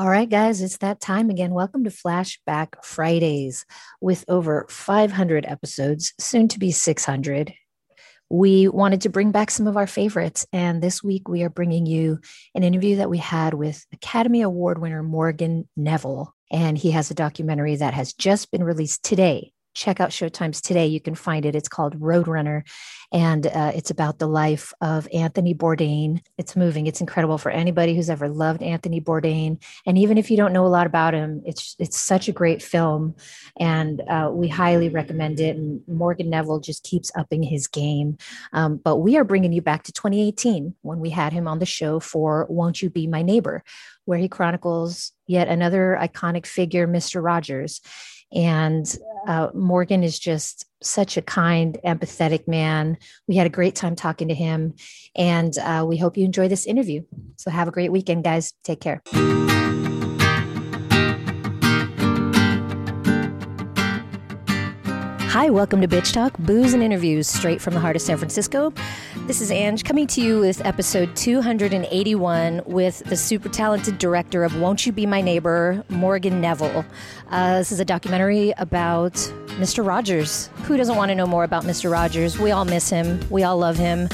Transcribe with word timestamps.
All 0.00 0.08
right, 0.08 0.30
guys, 0.30 0.62
it's 0.62 0.78
that 0.78 0.98
time 0.98 1.28
again. 1.28 1.52
Welcome 1.52 1.84
to 1.84 1.90
Flashback 1.90 2.82
Fridays 2.82 3.66
with 4.00 4.24
over 4.28 4.64
500 4.70 5.44
episodes, 5.44 6.14
soon 6.18 6.48
to 6.48 6.58
be 6.58 6.70
600. 6.70 7.52
We 8.30 8.66
wanted 8.66 9.02
to 9.02 9.10
bring 9.10 9.30
back 9.30 9.50
some 9.50 9.66
of 9.66 9.76
our 9.76 9.86
favorites. 9.86 10.46
And 10.54 10.80
this 10.80 11.04
week 11.04 11.28
we 11.28 11.42
are 11.42 11.50
bringing 11.50 11.84
you 11.84 12.18
an 12.54 12.62
interview 12.62 12.96
that 12.96 13.10
we 13.10 13.18
had 13.18 13.52
with 13.52 13.84
Academy 13.92 14.40
Award 14.40 14.80
winner 14.80 15.02
Morgan 15.02 15.68
Neville. 15.76 16.34
And 16.50 16.78
he 16.78 16.92
has 16.92 17.10
a 17.10 17.14
documentary 17.14 17.76
that 17.76 17.92
has 17.92 18.14
just 18.14 18.50
been 18.50 18.64
released 18.64 19.02
today 19.02 19.52
check 19.74 20.00
out 20.00 20.10
Showtime's 20.10 20.60
today. 20.60 20.86
You 20.86 21.00
can 21.00 21.14
find 21.14 21.46
it. 21.46 21.54
It's 21.54 21.68
called 21.68 21.98
Roadrunner, 22.00 22.62
and 23.12 23.46
uh, 23.46 23.72
it's 23.74 23.90
about 23.90 24.18
the 24.18 24.26
life 24.26 24.72
of 24.80 25.08
Anthony 25.12 25.54
Bourdain. 25.54 26.22
It's 26.38 26.56
moving. 26.56 26.86
It's 26.86 27.00
incredible 27.00 27.38
for 27.38 27.50
anybody 27.50 27.94
who's 27.94 28.10
ever 28.10 28.28
loved 28.28 28.62
Anthony 28.62 29.00
Bourdain, 29.00 29.62
and 29.86 29.98
even 29.98 30.18
if 30.18 30.30
you 30.30 30.36
don't 30.36 30.52
know 30.52 30.66
a 30.66 30.68
lot 30.68 30.86
about 30.86 31.14
him, 31.14 31.42
it's 31.44 31.76
it's 31.78 31.98
such 31.98 32.28
a 32.28 32.32
great 32.32 32.62
film, 32.62 33.14
and 33.58 34.02
uh, 34.08 34.30
we 34.32 34.48
highly 34.48 34.88
recommend 34.88 35.40
it. 35.40 35.56
And 35.56 35.82
Morgan 35.86 36.30
Neville 36.30 36.60
just 36.60 36.84
keeps 36.84 37.10
upping 37.16 37.42
his 37.42 37.66
game. 37.66 38.18
Um, 38.52 38.76
but 38.76 38.96
we 38.96 39.16
are 39.16 39.24
bringing 39.24 39.52
you 39.52 39.62
back 39.62 39.84
to 39.84 39.92
2018 39.92 40.74
when 40.82 40.98
we 40.98 41.10
had 41.10 41.32
him 41.32 41.46
on 41.46 41.58
the 41.58 41.66
show 41.66 42.00
for 42.00 42.46
"Won't 42.48 42.82
You 42.82 42.90
Be 42.90 43.06
My 43.06 43.22
Neighbor," 43.22 43.62
where 44.04 44.18
he 44.18 44.28
chronicles 44.28 45.12
yet 45.26 45.48
another 45.48 45.96
iconic 46.00 46.46
figure, 46.46 46.88
Mr. 46.88 47.22
Rogers. 47.22 47.80
And 48.32 48.96
uh, 49.26 49.48
Morgan 49.54 50.02
is 50.02 50.18
just 50.18 50.66
such 50.82 51.16
a 51.16 51.22
kind, 51.22 51.78
empathetic 51.84 52.48
man. 52.48 52.96
We 53.26 53.36
had 53.36 53.46
a 53.46 53.50
great 53.50 53.74
time 53.74 53.96
talking 53.96 54.28
to 54.28 54.34
him, 54.34 54.74
and 55.14 55.56
uh, 55.58 55.84
we 55.86 55.96
hope 55.96 56.16
you 56.16 56.24
enjoy 56.24 56.48
this 56.48 56.66
interview. 56.66 57.02
So, 57.36 57.50
have 57.50 57.68
a 57.68 57.72
great 57.72 57.92
weekend, 57.92 58.24
guys. 58.24 58.54
Take 58.64 58.80
care. 58.80 59.02
Hi, 65.40 65.48
welcome 65.48 65.80
to 65.80 65.88
Bitch 65.88 66.12
Talk, 66.12 66.36
booze 66.40 66.74
and 66.74 66.82
interviews 66.82 67.26
straight 67.26 67.62
from 67.62 67.72
the 67.72 67.80
heart 67.80 67.96
of 67.96 68.02
San 68.02 68.18
Francisco. 68.18 68.74
This 69.26 69.40
is 69.40 69.50
Ange 69.50 69.84
coming 69.84 70.06
to 70.08 70.20
you 70.20 70.38
with 70.38 70.62
episode 70.66 71.16
281 71.16 72.60
with 72.66 72.98
the 73.06 73.16
super 73.16 73.48
talented 73.48 73.96
director 73.96 74.44
of 74.44 74.60
Won't 74.60 74.84
You 74.84 74.92
Be 74.92 75.06
My 75.06 75.22
Neighbor, 75.22 75.82
Morgan 75.88 76.42
Neville. 76.42 76.84
Uh, 77.30 77.56
this 77.56 77.72
is 77.72 77.80
a 77.80 77.86
documentary 77.86 78.52
about 78.58 79.14
Mr. 79.56 79.82
Rogers. 79.82 80.50
Who 80.64 80.76
doesn't 80.76 80.96
want 80.96 81.08
to 81.08 81.14
know 81.14 81.26
more 81.26 81.44
about 81.44 81.64
Mr. 81.64 81.90
Rogers? 81.90 82.38
We 82.38 82.50
all 82.50 82.66
miss 82.66 82.90
him, 82.90 83.18
we 83.30 83.42
all 83.42 83.56
love 83.56 83.78
him. 83.78 84.10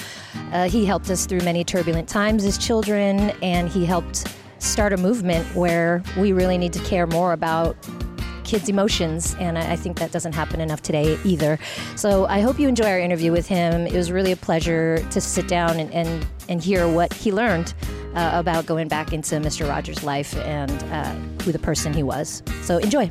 Uh, 0.52 0.68
he 0.68 0.84
helped 0.84 1.10
us 1.10 1.26
through 1.26 1.40
many 1.40 1.64
turbulent 1.64 2.08
times 2.08 2.44
as 2.44 2.56
children, 2.56 3.30
and 3.42 3.68
he 3.68 3.84
helped 3.84 4.32
start 4.60 4.92
a 4.92 4.96
movement 4.96 5.44
where 5.56 6.04
we 6.16 6.30
really 6.30 6.56
need 6.56 6.72
to 6.74 6.82
care 6.84 7.08
more 7.08 7.32
about 7.32 7.76
kids' 8.46 8.68
emotions. 8.68 9.36
And 9.38 9.58
I, 9.58 9.76
think 9.76 9.98
that 9.98 10.12
doesn't 10.12 10.34
happen 10.34 10.60
enough 10.60 10.80
today 10.80 11.18
either. 11.24 11.58
So 11.96 12.24
I 12.26 12.40
hope 12.40 12.58
you 12.58 12.68
enjoy 12.68 12.86
our 12.86 12.98
interview 12.98 13.32
with 13.32 13.46
him. 13.46 13.86
It 13.86 13.92
was 13.92 14.10
really 14.10 14.32
a 14.32 14.36
pleasure 14.36 15.04
to 15.10 15.20
sit 15.20 15.48
down 15.48 15.78
and, 15.78 15.92
and, 15.92 16.26
and 16.48 16.62
hear 16.62 16.88
what 16.88 17.12
he 17.12 17.32
learned 17.32 17.74
uh, 18.14 18.30
about 18.32 18.64
going 18.64 18.88
back 18.88 19.12
into 19.12 19.34
Mr. 19.36 19.68
Rogers' 19.68 20.02
life 20.02 20.34
and 20.38 20.70
uh, 20.84 21.12
who 21.42 21.52
the 21.52 21.58
person 21.58 21.92
he 21.92 22.02
was. 22.02 22.42
So 22.62 22.78
enjoy. 22.78 23.10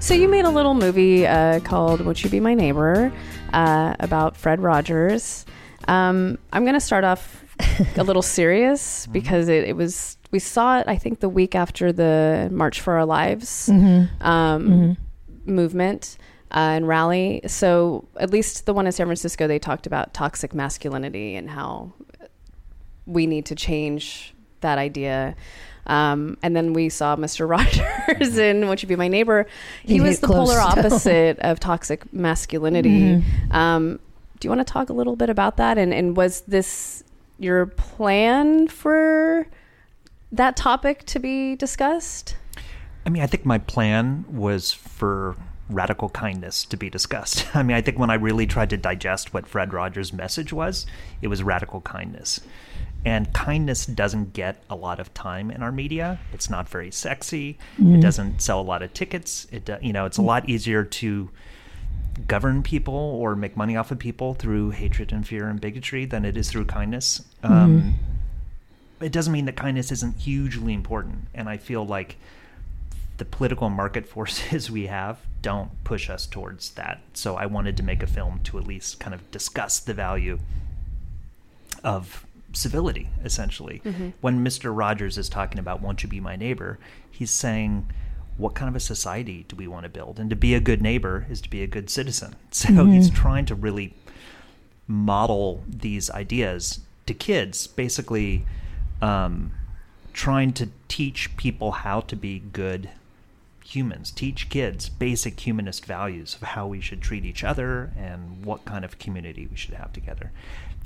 So 0.00 0.14
you 0.14 0.28
made 0.28 0.44
a 0.44 0.50
little 0.50 0.74
movie 0.74 1.24
uh, 1.24 1.60
called 1.60 2.00
"Won't 2.00 2.24
You 2.24 2.30
Be 2.30 2.40
My 2.40 2.52
Neighbor" 2.52 3.12
uh, 3.52 3.94
about 4.00 4.36
Fred 4.36 4.60
Rogers. 4.60 5.46
Um, 5.86 6.36
I'm 6.52 6.64
going 6.64 6.74
to 6.74 6.80
start 6.80 7.04
off 7.04 7.44
a 7.96 8.04
little 8.04 8.22
serious 8.22 9.02
mm-hmm. 9.02 9.12
because 9.12 9.48
it, 9.48 9.64
it, 9.64 9.76
was 9.76 10.16
we 10.30 10.38
saw 10.38 10.78
it 10.78 10.84
I 10.88 10.96
think 10.96 11.20
the 11.20 11.28
week 11.28 11.54
after 11.54 11.92
the 11.92 12.48
March 12.52 12.80
for 12.80 12.94
Our 12.94 13.06
Lives 13.06 13.68
mm-hmm. 13.68 14.24
Um, 14.24 14.68
mm-hmm. 14.68 15.54
movement 15.54 16.16
uh, 16.52 16.74
and 16.74 16.88
rally. 16.88 17.40
So 17.46 18.08
at 18.18 18.30
least 18.30 18.66
the 18.66 18.74
one 18.74 18.86
in 18.86 18.92
San 18.92 19.06
Francisco, 19.06 19.46
they 19.46 19.58
talked 19.58 19.86
about 19.86 20.12
toxic 20.12 20.54
masculinity 20.54 21.36
and 21.36 21.50
how 21.50 21.92
we 23.06 23.26
need 23.26 23.46
to 23.46 23.54
change 23.54 24.34
that 24.60 24.78
idea. 24.78 25.36
Um, 25.86 26.36
and 26.42 26.54
then 26.54 26.72
we 26.72 26.88
saw 26.88 27.16
Mr. 27.16 27.48
Rogers 28.08 28.38
in 28.38 28.66
"Won't 28.66 28.82
You 28.82 28.88
Be 28.88 28.96
My 28.96 29.08
Neighbor." 29.08 29.46
He, 29.82 29.94
he 29.94 30.00
was 30.00 30.20
the 30.20 30.26
polar 30.26 30.58
opposite 30.58 31.38
of 31.40 31.58
toxic 31.58 32.12
masculinity. 32.12 33.00
Mm-hmm. 33.00 33.52
Um, 33.52 34.00
do 34.38 34.46
you 34.46 34.50
want 34.50 34.66
to 34.66 34.72
talk 34.72 34.88
a 34.88 34.92
little 34.92 35.16
bit 35.16 35.30
about 35.30 35.56
that? 35.58 35.78
And, 35.78 35.92
and 35.92 36.16
was 36.16 36.42
this 36.42 37.04
your 37.40 37.66
plan 37.66 38.68
for 38.68 39.46
that 40.30 40.56
topic 40.56 41.04
to 41.06 41.18
be 41.18 41.56
discussed? 41.56 42.36
I 43.04 43.10
mean, 43.10 43.22
I 43.22 43.26
think 43.26 43.46
my 43.46 43.58
plan 43.58 44.24
was 44.28 44.72
for 44.72 45.36
radical 45.70 46.10
kindness 46.10 46.64
to 46.66 46.76
be 46.76 46.90
discussed. 46.90 47.46
I 47.54 47.62
mean, 47.62 47.76
I 47.76 47.80
think 47.80 47.98
when 47.98 48.10
I 48.10 48.14
really 48.14 48.46
tried 48.46 48.70
to 48.70 48.76
digest 48.76 49.32
what 49.32 49.46
Fred 49.46 49.72
Rogers' 49.72 50.12
message 50.12 50.52
was, 50.52 50.86
it 51.22 51.28
was 51.28 51.42
radical 51.42 51.80
kindness. 51.80 52.40
And 53.04 53.32
kindness 53.32 53.86
doesn't 53.86 54.34
get 54.34 54.62
a 54.68 54.76
lot 54.76 55.00
of 55.00 55.14
time 55.14 55.50
in 55.50 55.62
our 55.62 55.72
media. 55.72 56.20
It's 56.34 56.50
not 56.50 56.68
very 56.68 56.90
sexy. 56.90 57.58
Mm. 57.78 57.96
It 57.96 58.00
doesn't 58.02 58.42
sell 58.42 58.60
a 58.60 58.62
lot 58.62 58.82
of 58.82 58.92
tickets. 58.92 59.46
It 59.50 59.70
you 59.80 59.94
know, 59.94 60.04
it's 60.04 60.18
a 60.18 60.22
lot 60.22 60.48
easier 60.50 60.84
to 60.84 61.30
govern 62.26 62.62
people 62.62 62.94
or 62.94 63.36
make 63.36 63.56
money 63.56 63.76
off 63.76 63.90
of 63.90 63.98
people 63.98 64.34
through 64.34 64.70
hatred 64.70 65.12
and 65.12 65.26
fear 65.26 65.48
and 65.48 65.60
bigotry 65.60 66.04
than 66.04 66.24
it 66.24 66.36
is 66.36 66.50
through 66.50 66.66
kindness. 66.66 67.22
Mm-hmm. 67.42 67.54
Um, 67.54 67.94
it 69.00 69.12
doesn't 69.12 69.32
mean 69.32 69.46
that 69.46 69.56
kindness 69.56 69.90
isn't 69.92 70.16
hugely 70.16 70.74
important. 70.74 71.28
And 71.34 71.48
I 71.48 71.56
feel 71.56 71.86
like 71.86 72.16
the 73.16 73.24
political 73.24 73.68
market 73.70 74.06
forces 74.08 74.70
we 74.70 74.86
have 74.86 75.18
don't 75.42 75.70
push 75.84 76.10
us 76.10 76.26
towards 76.26 76.70
that. 76.72 77.00
So 77.14 77.36
I 77.36 77.46
wanted 77.46 77.76
to 77.78 77.82
make 77.82 78.02
a 78.02 78.06
film 78.06 78.40
to 78.44 78.58
at 78.58 78.66
least 78.66 79.00
kind 79.00 79.14
of 79.14 79.30
discuss 79.30 79.78
the 79.78 79.94
value 79.94 80.38
of 81.82 82.26
civility, 82.52 83.08
essentially. 83.24 83.80
Mm-hmm. 83.84 84.10
When 84.20 84.44
Mr. 84.44 84.76
Rogers 84.76 85.16
is 85.16 85.28
talking 85.28 85.58
about, 85.58 85.80
won't 85.80 86.02
you 86.02 86.08
be 86.08 86.20
my 86.20 86.36
neighbor, 86.36 86.78
he's 87.10 87.30
saying, 87.30 87.90
what 88.40 88.54
kind 88.54 88.68
of 88.68 88.74
a 88.74 88.80
society 88.80 89.44
do 89.48 89.54
we 89.54 89.68
want 89.68 89.84
to 89.84 89.88
build? 89.88 90.18
And 90.18 90.30
to 90.30 90.36
be 90.36 90.54
a 90.54 90.60
good 90.60 90.80
neighbor 90.80 91.26
is 91.28 91.40
to 91.42 91.50
be 91.50 91.62
a 91.62 91.66
good 91.66 91.90
citizen. 91.90 92.36
So 92.52 92.68
mm-hmm. 92.68 92.92
he's 92.92 93.10
trying 93.10 93.46
to 93.46 93.54
really 93.54 93.94
model 94.88 95.62
these 95.68 96.10
ideas 96.10 96.80
to 97.06 97.14
kids, 97.14 97.66
basically 97.66 98.44
um, 99.00 99.52
trying 100.12 100.52
to 100.54 100.68
teach 100.88 101.36
people 101.36 101.70
how 101.70 102.00
to 102.00 102.16
be 102.16 102.40
good 102.40 102.90
humans, 103.64 104.10
teach 104.10 104.48
kids 104.48 104.88
basic 104.88 105.38
humanist 105.38 105.86
values 105.86 106.34
of 106.34 106.42
how 106.42 106.66
we 106.66 106.80
should 106.80 107.00
treat 107.00 107.24
each 107.24 107.44
other 107.44 107.92
and 107.96 108.44
what 108.44 108.64
kind 108.64 108.84
of 108.84 108.98
community 108.98 109.46
we 109.48 109.56
should 109.56 109.74
have 109.74 109.92
together. 109.92 110.32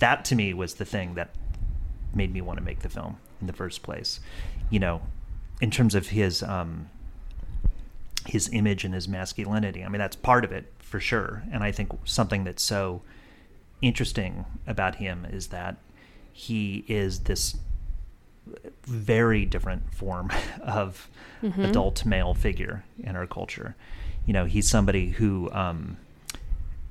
That 0.01 0.25
to 0.27 0.37
me 0.37 0.53
was 0.53 0.75
the 0.75 0.85
thing 0.85 1.15
that 1.15 1.31
made 2.15 2.33
me 2.33 2.41
want 2.41 2.59
to 2.59 2.65
make 2.65 2.81
the 2.81 2.89
film 2.89 3.17
in 3.41 3.47
the 3.47 3.53
first 3.53 3.83
place. 3.83 4.21
You 4.71 4.81
know, 4.81 5.03
in 5.61 5.71
terms 5.71 5.95
of 5.95 6.09
his 6.09 6.43
um, 6.43 6.91
his 8.27 8.49
image 8.53 8.85
and 8.85 8.95
his 8.95 9.09
masculinity. 9.09 9.85
I 9.85 9.89
mean, 9.89 9.99
that's 9.99 10.17
part 10.17 10.45
of 10.45 10.53
it 10.53 10.73
for 10.79 11.01
sure. 11.01 11.43
And 11.53 11.63
I 11.63 11.73
think 11.73 11.93
something 12.05 12.45
that's 12.45 12.63
so 12.63 13.03
interesting 13.83 14.45
about 14.67 14.97
him 14.97 15.25
is 15.25 15.49
that 15.49 15.77
he 16.33 16.85
is 16.89 17.21
this 17.21 17.57
very 18.85 19.47
different 19.47 19.95
form 19.95 20.31
of 20.63 21.09
mm-hmm. 21.43 21.63
adult 21.63 22.05
male 22.05 22.35
figure 22.35 22.85
in 23.03 23.17
our 23.17 23.27
culture. 23.27 23.77
You 24.27 24.33
know, 24.33 24.45
he's 24.45 24.69
somebody 24.69 25.11
who, 25.11 25.51
um, 25.53 25.99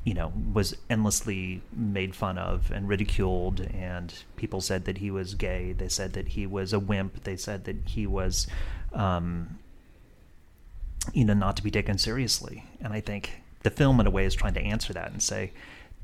you 0.04 0.14
know, 0.14 0.32
was 0.54 0.76
endlessly 0.90 1.62
made 1.72 2.16
fun 2.16 2.38
of 2.38 2.72
and 2.72 2.88
ridiculed, 2.88 3.62
and 3.62 4.14
people 4.36 4.62
said 4.62 4.86
that 4.86 5.00
he 5.00 5.10
was 5.10 5.34
gay. 5.34 5.72
They 5.74 5.88
said 5.88 6.14
that 6.14 6.30
he 6.30 6.46
was 6.46 6.74
a 6.74 6.80
wimp. 6.80 7.24
They 7.24 7.38
said 7.38 7.64
that 7.66 7.78
he 7.86 8.06
was, 8.06 8.48
um, 8.94 9.58
you 11.14 11.26
know, 11.26 11.34
not 11.34 11.58
to 11.58 11.64
be 11.64 11.72
taken 11.72 11.98
seriously. 11.98 12.66
And 12.82 12.94
I 12.94 13.02
think 13.02 13.42
the 13.64 13.70
film, 13.70 14.00
in 14.00 14.08
a 14.08 14.12
way, 14.12 14.26
is 14.26 14.36
trying 14.36 14.54
to 14.54 14.62
answer 14.62 14.94
that 14.94 15.12
and 15.12 15.22
say, 15.22 15.52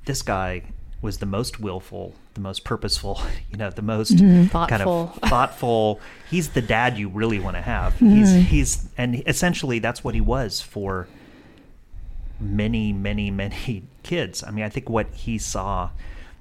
this 0.05 0.21
guy 0.21 0.63
was 1.01 1.19
the 1.19 1.25
most 1.25 1.59
willful, 1.59 2.13
the 2.33 2.41
most 2.41 2.63
purposeful, 2.63 3.21
you 3.51 3.57
know, 3.57 3.69
the 3.69 3.81
most 3.81 4.15
mm-hmm. 4.15 4.47
kind 4.47 4.81
of 4.81 5.15
thoughtful. 5.29 5.99
He's 6.29 6.49
the 6.49 6.61
dad 6.61 6.97
you 6.97 7.07
really 7.09 7.39
want 7.39 7.55
to 7.55 7.61
have. 7.61 7.93
Mm-hmm. 7.93 8.09
He's 8.09 8.33
he's 8.49 8.89
and 8.97 9.23
essentially 9.27 9.79
that's 9.79 10.03
what 10.03 10.15
he 10.15 10.21
was 10.21 10.61
for 10.61 11.07
many, 12.39 12.93
many, 12.93 13.31
many 13.31 13.83
kids. 14.03 14.43
I 14.43 14.51
mean, 14.51 14.65
I 14.65 14.69
think 14.69 14.89
what 14.89 15.07
he 15.13 15.37
saw 15.37 15.89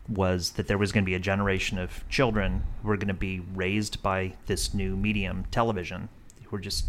was 0.09 0.53
that 0.53 0.69
there 0.69 0.79
was 0.79 0.91
going 0.91 1.05
to 1.05 1.07
be 1.07 1.15
a 1.15 1.21
generation 1.21 1.79
of 1.79 2.09
children 2.09 2.63
who 2.83 2.89
were 2.89 2.97
going 2.97 3.09
to 3.09 3.15
be 3.15 3.41
raised 3.55 4.03
by 4.03 4.33
this 4.47 4.73
new 4.73 4.97
medium, 4.97 5.45
television, 5.51 6.09
who 6.45 6.51
were 6.51 6.61
just 6.61 6.87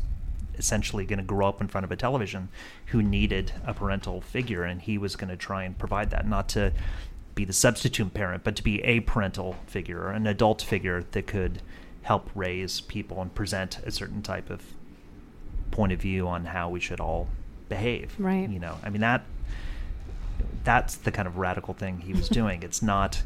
essentially 0.60 1.06
going 1.06 1.20
to 1.20 1.26
grow 1.26 1.48
up 1.48 1.62
in 1.62 1.68
front 1.68 1.86
of 1.86 1.92
a 1.92 1.96
television 1.96 2.50
who 2.88 3.02
needed 3.02 3.54
a 3.66 3.74
parental 3.74 4.22
figure, 4.22 4.64
and 4.64 4.82
he 4.82 4.98
was 4.98 5.16
going 5.16 5.30
to 5.30 5.38
try 5.38 5.64
and 5.64 5.78
provide 5.78 6.12
that, 6.12 6.28
not 6.28 6.50
to 6.50 6.72
be 7.34 7.46
the 7.46 7.54
substitute 7.54 8.14
parent, 8.14 8.44
but 8.44 8.56
to 8.58 8.64
be 8.64 8.84
a 8.84 9.00
parental 9.00 9.56
figure, 9.66 10.10
an 10.10 10.28
adult 10.28 10.62
figure 10.62 11.04
that 11.12 11.26
could 11.26 11.62
help 12.04 12.30
raise 12.36 12.82
people 12.82 13.22
and 13.22 13.34
present 13.34 13.80
a 13.86 13.92
certain 13.92 14.22
type 14.22 14.50
of 14.50 14.62
point 15.72 15.92
of 15.92 16.02
view 16.02 16.28
on 16.28 16.46
how 16.46 16.70
we 16.70 16.80
should 16.80 17.00
all 17.00 17.28
behave. 17.70 18.14
Right. 18.20 18.50
You 18.50 18.60
know, 18.60 18.78
I 18.84 18.90
mean 18.90 19.02
that 19.02 19.24
that's 20.64 20.96
the 20.96 21.12
kind 21.12 21.28
of 21.28 21.38
radical 21.38 21.74
thing 21.74 22.02
he 22.02 22.14
was 22.14 22.30
doing. 22.40 22.64
It's 22.64 22.82
not 22.82 23.24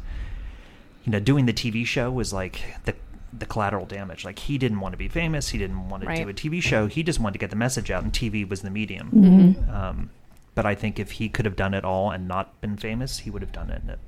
you 1.04 1.12
know, 1.12 1.20
doing 1.20 1.46
the 1.46 1.52
TV 1.52 1.86
show 1.86 2.10
was 2.10 2.32
like 2.32 2.62
the 2.84 2.94
the 3.38 3.46
collateral 3.46 3.86
damage. 3.86 4.24
Like 4.24 4.38
he 4.38 4.58
didn't 4.58 4.80
want 4.80 4.92
to 4.92 4.96
be 4.96 5.08
famous. 5.08 5.48
He 5.48 5.58
didn't 5.58 5.88
want 5.88 6.02
to 6.02 6.08
Right. 6.08 6.22
do 6.24 6.28
a 6.28 6.34
TV 6.34 6.62
show. 6.62 6.86
He 6.86 7.02
just 7.02 7.18
wanted 7.20 7.34
to 7.34 7.38
get 7.38 7.50
the 7.50 7.56
message 7.56 7.90
out, 7.90 8.02
and 8.04 8.12
TV 8.12 8.48
was 8.48 8.62
the 8.62 8.70
medium. 8.70 9.10
Mm-hmm. 9.10 9.70
Um, 9.74 10.10
but 10.54 10.66
I 10.66 10.74
think 10.74 10.98
if 10.98 11.12
he 11.12 11.28
could 11.28 11.44
have 11.44 11.56
done 11.56 11.74
it 11.74 11.84
all 11.84 12.10
and 12.10 12.28
not 12.28 12.60
been 12.60 12.76
famous, 12.76 13.20
he 13.20 13.30
would 13.30 13.42
have 13.42 13.52
done 13.52 13.70
it 13.70 13.82
in 13.82 13.90
a 13.90 13.98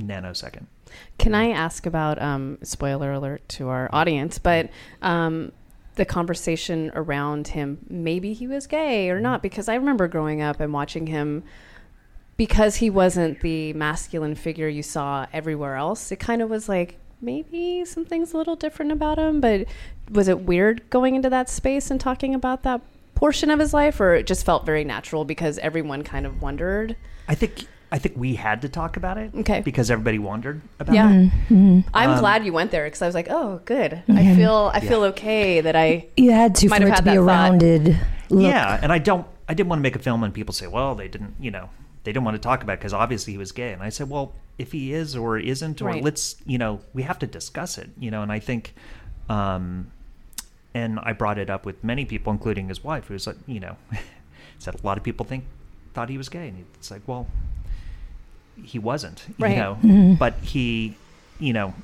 nanosecond. 0.00 0.66
Can 1.18 1.34
I 1.34 1.50
ask 1.50 1.86
about 1.86 2.20
um, 2.22 2.58
spoiler 2.62 3.12
alert 3.12 3.48
to 3.50 3.68
our 3.68 3.88
audience, 3.92 4.38
but 4.38 4.70
um, 5.00 5.50
the 5.96 6.04
conversation 6.04 6.92
around 6.94 7.48
him? 7.48 7.78
Maybe 7.88 8.32
he 8.32 8.46
was 8.46 8.66
gay 8.66 9.10
or 9.10 9.18
not, 9.20 9.42
because 9.42 9.68
I 9.68 9.74
remember 9.74 10.06
growing 10.06 10.40
up 10.40 10.60
and 10.60 10.72
watching 10.72 11.06
him. 11.08 11.42
Because 12.38 12.76
he 12.76 12.88
wasn't 12.90 13.40
the 13.40 13.72
masculine 13.74 14.34
figure 14.34 14.66
you 14.66 14.82
saw 14.82 15.26
everywhere 15.32 15.76
else, 15.76 16.10
it 16.10 16.16
kind 16.16 16.40
of 16.42 16.48
was 16.48 16.68
like 16.68 16.98
maybe 17.22 17.84
something's 17.84 18.32
a 18.32 18.36
little 18.36 18.56
different 18.56 18.92
about 18.92 19.18
him. 19.18 19.40
But 19.40 19.66
was 20.10 20.28
it 20.28 20.40
weird 20.42 20.88
going 20.90 21.14
into 21.14 21.30
that 21.30 21.48
space 21.48 21.90
and 21.90 22.00
talking 22.00 22.34
about 22.34 22.62
that 22.64 22.80
portion 23.14 23.50
of 23.50 23.58
his 23.60 23.72
life, 23.72 24.00
or 24.00 24.14
it 24.14 24.26
just 24.26 24.44
felt 24.44 24.66
very 24.66 24.84
natural 24.84 25.24
because 25.24 25.58
everyone 25.58 26.02
kind 26.02 26.26
of 26.26 26.42
wondered? 26.42 26.96
I 27.28 27.34
think 27.34 27.66
I 27.92 27.98
think 27.98 28.16
we 28.16 28.36
had 28.36 28.62
to 28.62 28.70
talk 28.70 28.96
about 28.96 29.18
it. 29.18 29.32
Okay. 29.34 29.60
Because 29.60 29.90
everybody 29.90 30.18
wondered 30.18 30.62
about 30.80 30.94
Yeah. 30.94 31.10
it. 31.12 31.84
I'm 31.94 32.10
Um, 32.10 32.18
glad 32.18 32.44
you 32.44 32.52
went 32.52 32.70
there 32.70 32.84
because 32.84 33.02
I 33.02 33.06
was 33.06 33.14
like, 33.14 33.28
oh, 33.30 33.60
good. 33.66 34.02
I 34.08 34.34
feel 34.34 34.70
I 34.74 34.80
feel 34.80 35.02
okay 35.04 35.60
that 35.60 35.76
I. 35.76 36.06
You 36.16 36.30
had 36.32 36.54
to 36.56 36.68
Might 36.68 36.80
for 36.82 36.88
have 36.88 36.94
it 36.94 37.02
to 37.02 37.02
be 37.04 37.10
a 37.10 37.20
that 37.20 37.20
rounded 37.20 37.98
look. 38.30 38.42
Yeah, 38.42 38.80
and 38.82 38.90
I 38.92 38.98
don't. 38.98 39.26
I 39.48 39.54
didn't 39.54 39.68
want 39.68 39.80
to 39.80 39.82
make 39.82 39.94
a 39.94 39.98
film 39.98 40.24
and 40.24 40.32
people 40.32 40.54
say, 40.54 40.66
"Well, 40.66 40.94
they 40.94 41.08
didn't," 41.08 41.34
you 41.38 41.50
know, 41.50 41.68
they 42.04 42.12
didn't 42.12 42.24
want 42.24 42.34
to 42.34 42.40
talk 42.40 42.62
about 42.62 42.78
because 42.78 42.92
obviously 42.92 43.32
he 43.32 43.38
was 43.38 43.52
gay. 43.52 43.72
And 43.72 43.82
I 43.82 43.88
said, 43.88 44.08
"Well, 44.10 44.34
if 44.58 44.72
he 44.72 44.92
is 44.92 45.14
or 45.16 45.38
isn't, 45.38 45.80
or 45.82 45.86
Right. 45.86 46.02
let's, 46.02 46.36
you 46.46 46.58
know, 46.58 46.80
we 46.94 47.02
have 47.02 47.18
to 47.20 47.26
discuss 47.26 47.78
it." 47.78 47.90
You 47.98 48.10
know, 48.10 48.22
and 48.22 48.30
I 48.32 48.38
think, 48.38 48.74
um, 49.28 49.90
and 50.74 50.98
I 51.02 51.12
brought 51.12 51.38
it 51.38 51.48
up 51.50 51.64
with 51.66 51.82
many 51.84 52.04
people, 52.04 52.32
including 52.32 52.68
his 52.68 52.82
wife, 52.82 53.06
who 53.06 53.14
was 53.14 53.26
like, 53.26 53.36
you 53.46 53.60
know, 53.60 53.76
said 54.58 54.74
a 54.74 54.86
lot 54.86 54.96
of 54.98 55.04
people 55.04 55.24
think 55.26 55.44
thought 55.94 56.08
he 56.08 56.16
was 56.18 56.28
gay, 56.28 56.48
and 56.48 56.64
it's 56.74 56.90
like, 56.90 57.02
well, 57.06 57.26
he 58.62 58.78
wasn't, 58.78 59.26
Right. 59.38 59.50
you 59.50 59.56
know, 59.56 59.78
Mhm. 59.82 60.18
but 60.18 60.34
he, 60.42 60.96
you 61.38 61.52
know, 61.52 61.74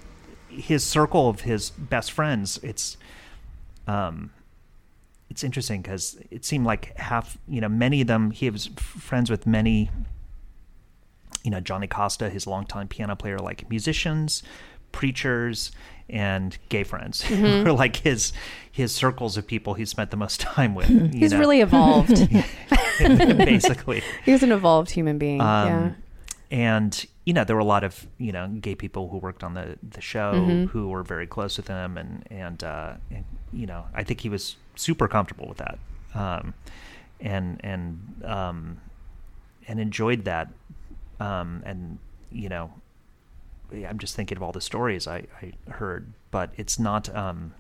his 0.49 0.85
circle 0.85 1.29
of 1.29 1.43
his 1.43 1.70
best 1.70 2.11
friends, 2.12 2.59
it's, 2.62 2.97
um, 3.87 4.31
it's 5.31 5.45
interesting 5.45 5.83
because 5.83 6.19
it 6.31 6.45
seemed 6.45 6.65
like 6.67 6.97
half, 6.97 7.37
you 7.49 7.61
know, 7.61 7.69
many 7.69 8.01
of 8.01 8.07
them, 8.07 8.31
he 8.31 8.49
was 8.51 8.67
friends 8.77 9.31
with 9.31 9.47
many, 9.47 9.91
you 11.45 11.51
know, 11.51 11.61
Johnny 11.61 11.87
Costa, 11.87 12.29
his 12.31 12.47
longtime 12.47 12.89
piano 12.89 13.15
player, 13.17 13.39
like 13.39 13.69
musicians, 13.71 14.43
preachers, 14.93 15.71
and 16.11 16.57
gay 16.71 16.83
friends, 16.85 17.23
Mm-hmm. 17.29 17.65
were 17.67 17.73
like 17.73 17.97
his 17.97 18.33
his 18.73 18.95
circles 18.95 19.37
of 19.37 19.47
people 19.47 19.75
he 19.75 19.85
spent 19.85 20.11
the 20.11 20.17
most 20.17 20.41
time 20.55 20.75
with. 20.75 20.89
you 20.91 21.09
He's 21.13 21.33
know, 21.33 21.39
really 21.41 21.61
evolved. 21.61 22.29
basically. 22.99 24.03
he 24.25 24.33
was 24.33 24.43
an 24.43 24.53
evolved 24.53 24.91
human 24.91 25.19
being. 25.19 25.41
Um, 25.41 25.67
yeah. 25.69 25.91
And 26.51 27.07
you 27.29 27.35
know, 27.35 27.45
there 27.45 27.57
were 27.57 27.61
a 27.71 27.73
lot 27.77 27.85
of 27.85 28.07
you 28.17 28.33
know 28.33 28.49
gay 28.49 28.75
people 28.75 29.11
who 29.11 29.19
worked 29.19 29.45
on 29.45 29.53
the 29.53 29.77
the 29.97 30.01
show 30.01 30.33
Mhm. 30.49 30.69
who 30.71 30.89
were 30.89 31.03
very 31.03 31.27
close 31.27 31.59
with 31.59 31.69
him, 31.69 31.99
and 31.99 32.27
and, 32.31 32.65
uh, 32.65 32.95
and 33.11 33.25
you 33.53 33.67
know, 33.67 33.85
I 33.93 34.03
think 34.03 34.21
he 34.23 34.31
was 34.31 34.57
super 34.77 35.07
comfortable 35.09 35.47
with 35.47 35.59
that, 35.59 35.79
um, 36.15 36.55
and 37.21 37.61
and 37.63 38.23
um, 38.25 38.79
and 39.69 39.79
enjoyed 39.79 40.25
that, 40.25 40.49
um, 41.21 41.63
and 41.67 41.99
you 42.33 42.49
know, 42.49 42.73
I'm 43.87 43.99
just 43.99 44.17
thinking 44.17 44.39
of 44.39 44.43
all 44.43 44.53
the 44.53 44.63
stories 44.63 45.07
I, 45.07 45.25
I 45.43 45.53
heard, 45.73 46.07
but 46.31 46.49
it's 46.57 46.79
not. 46.79 47.15
Um, 47.15 47.53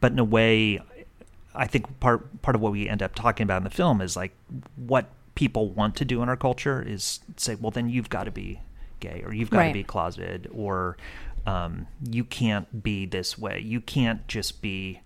but 0.00 0.12
in 0.12 0.18
a 0.18 0.24
way, 0.24 0.80
I 1.54 1.66
think 1.66 2.00
part 2.00 2.40
part 2.40 2.54
of 2.54 2.62
what 2.62 2.72
we 2.72 2.88
end 2.88 3.02
up 3.02 3.14
talking 3.14 3.44
about 3.44 3.58
in 3.58 3.64
the 3.64 3.70
film 3.82 4.00
is 4.00 4.16
like 4.16 4.32
what 4.76 5.04
people 5.34 5.70
want 5.70 5.96
to 5.96 6.04
do 6.04 6.22
in 6.22 6.28
our 6.28 6.36
culture 6.36 6.82
is 6.86 7.20
say, 7.36 7.54
well, 7.54 7.70
then 7.70 7.88
you've 7.88 8.10
got 8.10 8.24
to 8.24 8.30
be 8.30 8.60
gay 9.00 9.22
or 9.24 9.32
you've 9.32 9.50
got 9.50 9.58
Right. 9.58 9.68
to 9.68 9.72
be 9.74 9.82
closeted 9.84 10.48
or 10.52 10.96
um, 11.46 11.86
you 12.08 12.24
can't 12.24 12.82
be 12.82 13.06
this 13.06 13.36
way. 13.38 13.58
You 13.60 13.80
can't 13.80 14.26
just 14.28 14.62
be. 14.62 15.00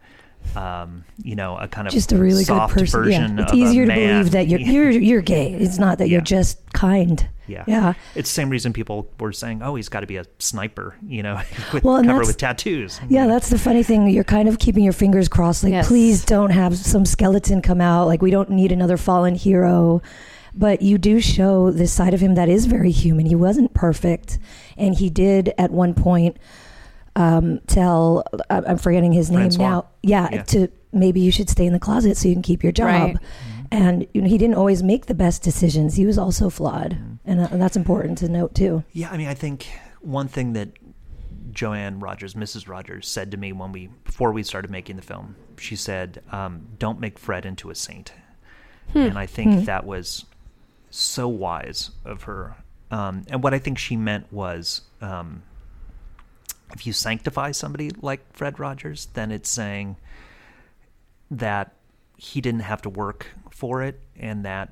Um, 0.55 1.05
you 1.23 1.35
know, 1.37 1.57
a 1.59 1.67
kind 1.69 1.87
of 1.87 1.93
Just 1.95 2.13
a 2.13 2.17
really 2.19 2.41
good 2.43 2.47
soft 2.47 2.75
person. 2.75 3.11
Yeah, 3.11 3.43
it's 3.43 3.53
of 3.53 3.59
a 3.59 3.61
easier 3.61 3.85
to 3.85 3.89
man. 3.89 4.19
believe 4.21 4.33
that 4.33 4.49
you're 4.49 4.61
you're 4.73 4.91
you're 4.91 5.23
gay. 5.23 5.53
It's 5.55 5.79
not 5.79 5.99
that 5.99 6.09
Yeah. 6.09 6.13
you're 6.15 6.21
just 6.23 6.73
kind. 6.73 7.27
Yeah. 7.49 7.65
Yeah. 7.69 7.93
It's 8.15 8.29
the 8.31 8.35
same 8.35 8.49
reason 8.51 8.73
people 8.73 9.09
were 9.21 9.33
saying, 9.33 9.63
"Oh, 9.63 9.75
he's 9.77 9.89
got 9.89 10.01
to 10.01 10.07
be 10.07 10.17
a 10.17 10.25
sniper," 10.39 10.97
you 11.07 11.23
know, 11.23 11.41
with, 11.73 11.85
Well, 11.85 11.97
and 11.97 12.07
covered 12.09 12.27
with 12.27 12.37
tattoos. 12.39 13.01
Yeah, 13.09 13.27
that's 13.27 13.51
the 13.51 13.59
funny 13.59 13.83
thing. 13.83 14.09
You're 14.09 14.25
kind 14.25 14.49
of 14.49 14.59
keeping 14.59 14.83
your 14.83 14.93
fingers 14.93 15.29
crossed. 15.29 15.63
Like, 15.63 15.73
Yes. 15.73 15.89
please 15.89 16.25
don't 16.25 16.51
have 16.51 16.77
some 16.77 17.05
skeleton 17.07 17.63
come 17.63 17.81
out. 17.81 18.07
Like, 18.07 18.21
we 18.23 18.31
don't 18.31 18.51
need 18.51 18.73
another 18.73 18.97
fallen 18.97 19.35
hero. 19.35 20.03
But 20.59 20.81
you 20.81 20.97
do 20.97 21.21
show 21.21 21.71
this 21.71 21.93
side 21.93 22.15
of 22.15 22.21
him 22.21 22.35
that 22.37 22.49
is 22.49 22.65
very 22.65 22.91
human. 22.91 23.27
He 23.27 23.35
wasn't 23.35 23.75
perfect. 23.75 24.39
And 24.79 24.95
he 24.95 25.11
did, 25.11 25.53
at 25.59 25.71
one 25.71 25.93
point, 25.93 26.39
um, 27.17 27.59
tell, 27.67 28.23
I- 28.49 28.63
I'm 28.67 28.79
forgetting 28.79 29.13
his 29.13 29.31
name 29.31 29.51
Francois. 29.51 29.69
now. 29.69 29.87
Yeah, 30.03 30.29
Yeah. 30.31 30.43
to 30.45 30.69
maybe 30.93 31.21
you 31.21 31.33
should 31.33 31.51
stay 31.51 31.67
in 31.67 31.73
the 31.73 31.81
closet 31.81 32.17
so 32.17 32.29
you 32.29 32.35
can 32.35 32.43
keep 32.43 32.63
your 32.63 32.73
job. 32.73 32.87
Right. 32.87 33.15
Mm-hmm. 33.15 33.67
And 33.73 34.07
you 34.15 34.23
know, 34.23 34.29
he 34.29 34.39
didn't 34.39 34.55
always 34.55 34.83
make 34.85 35.07
the 35.07 35.15
best 35.15 35.43
decisions. 35.43 35.97
He 35.97 36.07
was 36.07 36.19
also 36.19 36.49
flawed. 36.51 36.93
Mm-hmm. 36.93 37.15
And 37.25 37.41
uh, 37.41 37.49
that's 37.57 37.77
important 37.77 38.19
to 38.19 38.29
note, 38.29 38.55
too. 38.55 38.85
Yeah, 38.93 39.11
I 39.11 39.17
mean, 39.17 39.27
I 39.27 39.35
think 39.35 39.67
one 40.01 40.29
thing 40.29 40.53
that 40.53 40.69
Joanne 41.53 41.99
Rogers, 42.01 42.35
Mrs. 42.35 42.69
Rogers, 42.69 43.09
said 43.09 43.31
to 43.33 43.37
me 43.37 43.53
when 43.53 43.73
we 43.73 43.89
before 44.05 44.31
we 44.31 44.43
started 44.45 44.71
making 44.71 44.97
the 44.97 45.03
film, 45.03 45.35
she 45.59 45.75
said, 45.75 46.23
um, 46.31 46.67
"Don't 46.79 47.01
make 47.01 47.19
Fred 47.19 47.45
into 47.47 47.71
a 47.71 47.75
saint," 47.75 48.13
and 48.95 49.19
I 49.19 49.27
think 49.27 49.65
that 49.65 49.85
was 49.87 50.27
so 50.91 51.27
wise 51.29 51.91
of 52.05 52.25
her. 52.25 52.57
Um, 52.91 53.25
and 53.29 53.43
what 53.43 53.53
I 53.55 53.59
think 53.59 53.79
she 53.79 53.97
meant 53.97 54.33
was, 54.33 54.83
um, 55.01 55.43
if 56.75 56.87
you 56.87 56.93
sanctify 56.93 57.53
somebody 57.53 57.91
like 58.01 58.33
Fred 58.33 58.59
Rogers, 58.59 59.07
then 59.15 59.31
it's 59.31 59.51
saying 59.51 59.97
that 61.31 61.75
he 62.17 62.41
didn't 62.41 62.61
have 62.61 62.83
to 62.83 62.91
work 62.91 63.29
for 63.51 63.83
it 63.83 64.01
and 64.17 64.45
that 64.45 64.71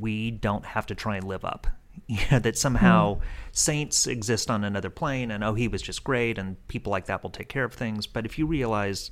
we 0.00 0.30
don't 0.30 0.64
have 0.64 0.86
to 0.86 0.94
try 0.94 1.16
and 1.16 1.26
live 1.26 1.44
up. 1.44 1.66
You 2.08 2.20
know, 2.30 2.38
that 2.38 2.56
somehow 2.56 3.14
hmm. 3.14 3.22
saints 3.50 4.06
exist 4.06 4.48
on 4.48 4.62
another 4.62 4.90
plane 4.90 5.30
and 5.32 5.42
oh, 5.42 5.54
he 5.54 5.66
was 5.66 5.82
just 5.82 6.04
great 6.04 6.38
and 6.38 6.56
people 6.68 6.92
like 6.92 7.06
that 7.06 7.22
will 7.22 7.30
take 7.30 7.48
care 7.48 7.64
of 7.64 7.72
things. 7.72 8.06
But 8.06 8.26
if 8.26 8.38
you 8.38 8.46
realize 8.46 9.10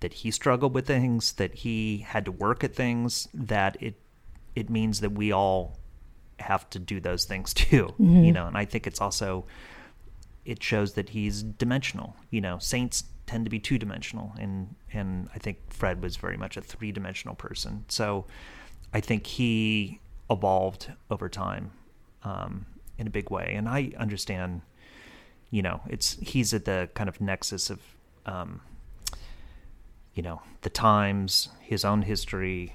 that 0.00 0.12
he 0.12 0.30
struggled 0.32 0.74
with 0.74 0.86
things, 0.86 1.34
that 1.34 1.54
he 1.54 1.98
had 1.98 2.24
to 2.24 2.32
work 2.32 2.64
at 2.64 2.74
things, 2.74 3.28
that 3.32 3.76
it 3.80 3.94
it 4.56 4.70
means 4.70 5.00
that 5.00 5.12
we 5.12 5.30
all 5.30 5.78
have 6.40 6.68
to 6.70 6.78
do 6.78 7.00
those 7.00 7.26
things 7.26 7.54
too. 7.54 7.94
Mm-hmm. 8.00 8.24
You 8.24 8.32
know, 8.32 8.46
and 8.46 8.56
I 8.56 8.64
think 8.64 8.86
it's 8.86 9.00
also 9.00 9.44
it 10.44 10.62
shows 10.62 10.94
that 10.94 11.10
he's 11.10 11.42
dimensional. 11.42 12.16
You 12.30 12.40
know, 12.40 12.58
saints 12.58 13.04
tend 13.26 13.44
to 13.46 13.50
be 13.50 13.58
two 13.58 13.78
dimensional, 13.78 14.32
and 14.38 14.74
and 14.92 15.28
I 15.34 15.38
think 15.38 15.58
Fred 15.70 16.02
was 16.02 16.16
very 16.16 16.36
much 16.36 16.56
a 16.56 16.60
three 16.60 16.92
dimensional 16.92 17.34
person. 17.34 17.84
So 17.88 18.26
I 18.92 19.00
think 19.00 19.26
he 19.26 20.00
evolved 20.30 20.92
over 21.10 21.28
time 21.28 21.72
um, 22.24 22.66
in 22.98 23.06
a 23.06 23.10
big 23.10 23.30
way, 23.30 23.54
and 23.56 23.68
I 23.68 23.92
understand. 23.98 24.62
You 25.50 25.60
know, 25.60 25.82
it's 25.86 26.16
he's 26.22 26.54
at 26.54 26.64
the 26.64 26.88
kind 26.94 27.10
of 27.10 27.20
nexus 27.20 27.68
of, 27.68 27.80
um, 28.24 28.62
you 30.14 30.22
know, 30.22 30.40
the 30.62 30.70
times, 30.70 31.50
his 31.60 31.84
own 31.84 32.00
history, 32.00 32.74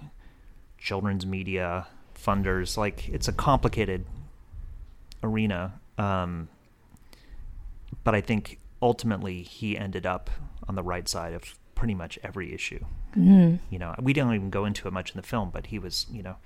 children's 0.77 1.25
media, 1.25 1.87
funders. 2.15 2.77
Like 2.77 3.09
it's 3.09 3.27
a 3.27 3.33
complicated 3.33 4.05
arena. 5.23 5.79
Um, 5.97 6.49
but 8.07 8.15
I 8.15 8.21
think 8.21 8.57
ultimately 8.81 9.41
he 9.43 9.77
ended 9.77 10.05
up 10.05 10.29
on 10.65 10.75
the 10.75 10.81
right 10.81 11.09
side 11.09 11.33
of 11.33 11.43
pretty 11.75 11.93
much 11.93 12.17
every 12.23 12.53
issue. 12.53 12.79
Mm. 13.17 13.59
You 13.69 13.79
know, 13.79 13.93
we 14.01 14.13
don't 14.13 14.33
even 14.33 14.49
go 14.49 14.63
into 14.63 14.87
it 14.87 14.93
much 14.93 15.11
in 15.11 15.17
the 15.17 15.27
film, 15.27 15.49
but 15.49 15.65
he 15.67 15.77
was, 15.77 16.05
you 16.09 16.23
know, 16.23 16.37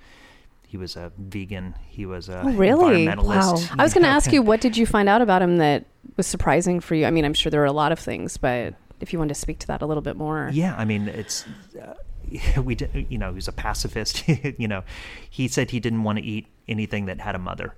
he 0.66 0.76
was 0.76 0.96
a 0.96 1.12
vegan. 1.16 1.76
He 1.88 2.04
was 2.04 2.28
a 2.28 2.40
Oh, 2.44 2.50
really? 2.50 3.06
environmentalist. 3.06 3.68
Wow. 3.70 3.76
I 3.78 3.84
was 3.84 3.94
going 3.94 4.02
to 4.02 4.08
ask 4.08 4.32
you, 4.32 4.42
what 4.42 4.60
did 4.60 4.76
you 4.76 4.86
find 4.86 5.08
out 5.08 5.22
about 5.22 5.40
him 5.40 5.58
that 5.58 5.84
was 6.16 6.26
surprising 6.26 6.80
for 6.80 6.96
you? 6.96 7.06
I 7.06 7.12
mean, 7.12 7.24
I'm 7.24 7.32
sure 7.32 7.48
there 7.48 7.60
were 7.60 7.66
a 7.66 7.70
lot 7.70 7.92
of 7.92 8.00
things, 8.00 8.36
but 8.38 8.74
if 8.98 9.12
you 9.12 9.20
wanted 9.20 9.34
to 9.34 9.40
speak 9.40 9.60
to 9.60 9.68
that 9.68 9.82
a 9.82 9.86
little 9.86 10.02
bit 10.02 10.16
more. 10.16 10.50
Yeah, 10.52 10.74
I 10.76 10.84
mean, 10.84 11.06
it's 11.06 11.44
uh, 11.80 12.60
we 12.60 12.74
did, 12.74 13.06
you 13.08 13.18
know, 13.18 13.28
he 13.28 13.36
was 13.36 13.46
a 13.46 13.52
pacifist. 13.52 14.26
you 14.58 14.66
know, 14.66 14.82
he 15.30 15.46
said 15.46 15.70
he 15.70 15.78
didn't 15.78 16.02
want 16.02 16.18
to 16.18 16.24
eat 16.24 16.48
anything 16.66 17.06
that 17.06 17.20
had 17.20 17.36
a 17.36 17.38
mother. 17.38 17.76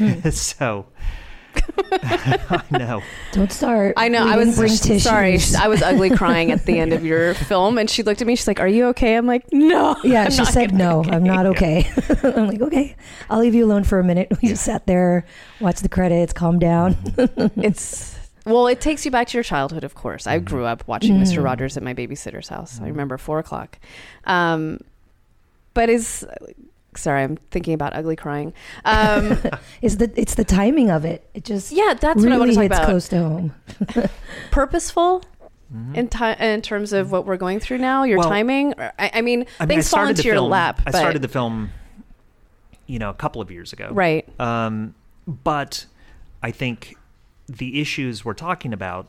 so 0.30 0.86
I 1.92 2.62
know. 2.70 3.02
Don't 3.32 3.52
start. 3.52 3.94
I 3.96 4.08
know. 4.08 4.24
We 4.24 4.32
I 4.32 4.36
was 4.36 4.56
bring 4.56 4.70
tissues. 4.70 5.02
sorry. 5.02 5.38
I 5.58 5.68
was 5.68 5.82
ugly 5.82 6.10
crying 6.10 6.50
at 6.50 6.64
the 6.64 6.78
end 6.78 6.92
of 6.92 7.04
your 7.04 7.34
film, 7.48 7.78
and 7.78 7.88
she 7.88 8.02
looked 8.02 8.20
at 8.20 8.26
me. 8.26 8.36
She's 8.36 8.46
like, 8.46 8.60
"Are 8.60 8.68
you 8.68 8.86
okay?" 8.86 9.16
I'm 9.16 9.26
like, 9.26 9.52
"No." 9.52 9.96
Yeah, 10.04 10.24
I'm 10.24 10.30
she 10.30 10.44
said 10.44 10.70
gonna 10.70 10.84
no. 10.84 11.04
I'm 11.04 11.24
not 11.24 11.46
okay. 11.46 11.90
I'm 12.22 12.46
like, 12.48 12.60
okay, 12.60 12.96
I'll 13.30 13.40
leave 13.40 13.54
you 13.54 13.64
alone 13.64 13.84
for 13.84 13.98
a 13.98 14.04
minute. 14.04 14.32
We 14.42 14.48
just 14.48 14.64
sat 14.64 14.86
there, 14.86 15.24
watched 15.60 15.82
the 15.82 15.88
credits, 15.88 16.32
calmed 16.32 16.60
down. 16.60 16.96
it's 17.56 18.18
well 18.44 18.66
it 18.66 18.80
takes 18.80 19.04
you 19.04 19.10
back 19.10 19.28
to 19.28 19.36
your 19.36 19.44
childhood 19.44 19.84
of 19.84 19.94
course 19.94 20.26
i 20.26 20.36
grew 20.40 20.64
up 20.64 20.82
watching 20.88 21.14
mr 21.16 21.40
rogers 21.44 21.76
at 21.76 21.82
my 21.84 21.94
babysitter's 21.94 22.48
house 22.48 22.80
i 22.80 22.88
remember 22.88 23.16
four 23.16 23.38
o'clock 23.38 23.78
um, 24.24 24.80
but 25.74 25.88
is 25.88 26.26
sorry 26.94 27.22
i'm 27.22 27.36
thinking 27.50 27.74
about 27.74 27.94
ugly 27.94 28.16
crying 28.16 28.52
um, 28.84 29.38
Is 29.82 29.96
the 29.96 30.12
it's 30.14 30.34
the 30.34 30.44
timing 30.44 30.90
of 30.90 31.04
it? 31.04 31.28
It 31.34 31.44
just 31.44 31.72
yeah 31.72 31.94
that's 31.94 32.22
really 32.22 32.36
what 32.36 32.36
i 32.36 32.38
want 32.38 32.50
to 32.50 32.54
talk 32.54 32.62
hits 32.62 32.76
about 32.76 32.84
close 32.86 33.08
to 33.08 33.18
home. 33.18 33.54
purposeful 34.50 35.22
Mm-hmm. 35.74 35.94
in, 35.94 36.08
ti- 36.08 36.34
in 36.38 36.60
terms 36.60 36.92
of 36.92 37.10
what 37.12 37.24
we're 37.24 37.38
going 37.38 37.58
through 37.58 37.78
now 37.78 38.04
your 38.04 38.18
Well, 38.18 38.28
timing 38.28 38.74
I, 38.78 38.92
I 38.98 39.00
mean 39.00 39.12
I 39.14 39.22
mean, 39.22 39.46
I 39.58 39.64
things 39.66 39.88
fall 39.88 40.06
into 40.06 40.22
your 40.22 40.34
film, 40.34 40.50
lap 40.50 40.82
I 40.86 40.90
but, 40.90 40.98
started 40.98 41.22
the 41.22 41.28
film, 41.28 41.70
you 42.86 42.98
know, 42.98 43.08
a 43.08 43.14
couple 43.14 43.40
of 43.40 43.50
years 43.50 43.72
ago. 43.72 43.88
right 43.90 44.28
Um, 44.38 44.94
but 45.26 45.86
I 46.42 46.50
think 46.50 46.94
the 47.46 47.80
issues 47.80 48.22
we're 48.22 48.34
talking 48.34 48.74
about 48.74 49.08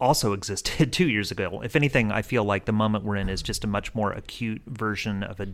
also 0.00 0.32
existed 0.32 0.92
two 0.94 1.08
years 1.10 1.30
ago. 1.30 1.60
If 1.62 1.76
anything, 1.76 2.10
I 2.10 2.22
feel 2.22 2.44
like 2.44 2.64
the 2.64 2.72
moment 2.72 3.04
we're 3.04 3.16
in 3.16 3.28
is 3.28 3.42
just 3.42 3.64
a 3.64 3.66
much 3.66 3.94
more 3.94 4.12
acute 4.12 4.62
version 4.66 5.22
of 5.22 5.40
a 5.40 5.48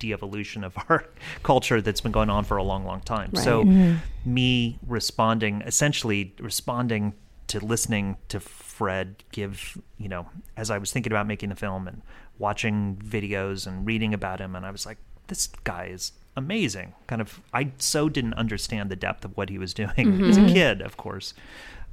de-evolution 0.00 0.64
of 0.64 0.76
our 0.88 1.04
culture 1.44 1.80
that's 1.80 2.00
been 2.00 2.10
going 2.10 2.30
on 2.30 2.42
for 2.42 2.56
a 2.56 2.64
long, 2.64 2.84
long 2.84 3.00
time. 3.02 3.36
So, 3.36 3.64
mm-hmm. 3.64 3.96
me 4.24 4.80
responding, 4.84 5.62
essentially 5.62 6.34
responding 6.40 7.14
to 7.46 7.64
listening 7.64 8.16
to 8.28 8.40
Fred 8.40 9.22
give, 9.30 9.78
you 9.98 10.08
know, 10.08 10.28
as 10.56 10.70
I 10.70 10.78
was 10.78 10.92
thinking 10.92 11.12
about 11.12 11.26
making 11.26 11.50
the 11.50 11.56
film 11.56 11.86
and 11.86 12.02
watching 12.38 12.96
videos 12.96 13.66
and 13.66 13.86
reading 13.86 14.12
about 14.12 14.40
him, 14.40 14.56
and 14.56 14.66
I 14.66 14.70
was 14.70 14.86
like, 14.86 14.98
this 15.28 15.46
guy 15.64 15.86
is 15.86 16.12
amazing. 16.36 16.94
Kind 17.06 17.20
of, 17.20 17.40
I 17.52 17.70
so 17.78 18.08
didn't 18.08 18.34
understand 18.34 18.90
the 18.90 18.96
depth 18.96 19.24
of 19.24 19.36
what 19.36 19.48
he 19.48 19.58
was 19.58 19.74
doing 19.74 19.90
mm-hmm. 19.90 20.24
as 20.24 20.36
a 20.36 20.40
mm-hmm. 20.40 20.54
kid, 20.54 20.80
of 20.80 20.96
course. 20.96 21.34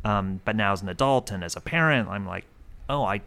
Um, 0.04 0.42
but 0.46 0.56
now 0.56 0.74
as 0.74 0.82
an 0.82 0.90
adult 0.90 1.32
and 1.32 1.44
as 1.44 1.56
a 1.56 1.62
parent, 1.62 2.08
I'm 2.08 2.26
like, 2.26 2.46
oh, 2.90 3.04
I, 3.04 3.22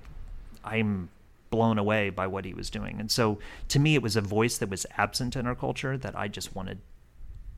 I'm 0.64 1.10
blown 1.50 1.78
away 1.78 2.10
by 2.10 2.26
what 2.26 2.44
he 2.44 2.54
was 2.54 2.70
doing. 2.70 2.98
And 2.98 3.10
so 3.10 3.38
to 3.68 3.78
me, 3.78 3.94
it 3.94 4.02
was 4.02 4.16
a 4.16 4.20
voice 4.20 4.56
that 4.58 4.70
was 4.70 4.86
absent 4.96 5.36
in 5.36 5.46
our 5.46 5.54
culture 5.54 5.98
that 5.98 6.16
I 6.16 6.28
just 6.28 6.54
wanted 6.54 6.78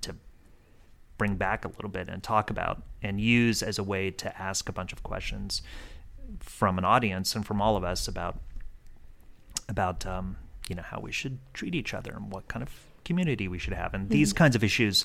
to 0.01 0.17
bring 1.19 1.37
back 1.37 1.65
a 1.65 1.69
little 1.69 1.91
bit 1.91 2.09
and 2.09 2.23
talk 2.23 2.51
about 2.51 2.83
and 3.03 3.21
use 3.21 3.63
as 3.63 3.79
a 3.79 3.85
way 3.85 4.11
to 4.11 4.41
ask 4.41 4.69
a 4.69 4.73
bunch 4.73 4.93
of 4.93 5.03
questions 5.03 5.63
from 6.41 6.79
an 6.79 6.85
audience 6.85 7.37
and 7.37 7.47
from 7.47 7.61
all 7.61 7.77
of 7.77 7.85
us 7.85 8.09
about 8.09 8.39
about 9.69 10.05
um, 10.07 10.37
you 10.69 10.75
know 10.75 10.83
how 10.83 10.99
we 10.99 11.13
should 11.13 11.39
treat 11.53 11.75
each 11.75 11.93
other 11.95 12.13
and 12.13 12.33
what 12.33 12.49
kind 12.49 12.63
of 12.63 12.71
community 13.05 13.47
we 13.49 13.59
should 13.59 13.75
have. 13.75 13.95
And 13.95 14.09
these 14.09 14.33
kinds 14.33 14.57
of 14.57 14.65
issues 14.65 15.05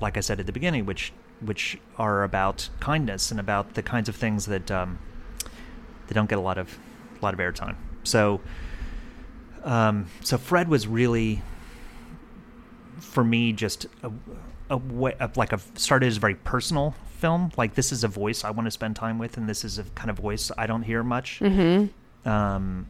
like 0.00 0.16
I 0.16 0.20
said 0.20 0.40
at 0.40 0.46
the 0.46 0.52
beginning 0.52 0.86
which 0.86 1.12
which 1.40 1.78
are 1.98 2.24
about 2.24 2.68
kindness 2.80 3.30
and 3.30 3.38
about 3.38 3.74
the 3.74 3.82
kinds 3.82 4.08
of 4.08 4.16
things 4.16 4.46
that 4.46 4.70
um, 4.70 4.98
they 6.08 6.14
don't 6.14 6.28
get 6.28 6.38
a 6.38 6.42
lot 6.42 6.58
of 6.58 6.76
a 7.20 7.24
lot 7.24 7.34
of 7.34 7.40
airtime 7.40 7.76
so 8.04 8.40
um, 9.64 10.06
so 10.22 10.38
Fred 10.38 10.68
was 10.68 10.86
really 10.86 11.42
for 12.98 13.22
me 13.22 13.52
just 13.52 13.86
a, 14.02 14.10
a 14.70 14.76
way 14.76 15.14
of 15.20 15.36
like 15.36 15.52
a 15.52 15.58
started 15.74 16.06
as 16.06 16.16
a 16.16 16.20
very 16.20 16.34
personal 16.34 16.94
film 17.18 17.50
like 17.56 17.74
this 17.74 17.92
is 17.92 18.02
a 18.02 18.08
voice 18.08 18.42
i 18.42 18.50
want 18.50 18.66
to 18.66 18.70
spend 18.70 18.96
time 18.96 19.18
with 19.18 19.36
and 19.36 19.48
this 19.48 19.64
is 19.64 19.78
a 19.78 19.84
kind 19.94 20.10
of 20.10 20.16
voice 20.16 20.50
i 20.56 20.66
don't 20.66 20.82
hear 20.82 21.02
much 21.02 21.38
mm-hmm. 21.40 22.28
um, 22.28 22.86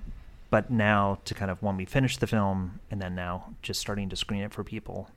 but 0.51 0.71
now 0.71 1.19
to 1.25 1.35
kind 1.35 1.51
of 1.51 1.63
when 1.63 1.77
we 1.77 1.85
finish 1.85 2.17
the 2.19 2.27
film 2.27 2.79
and 2.91 3.01
then 3.01 3.15
now 3.15 3.53
just 3.63 3.81
starting 3.81 4.09
to 4.09 4.17
screen 4.17 4.43
it 4.43 4.53
for 4.53 4.63
people 4.63 5.11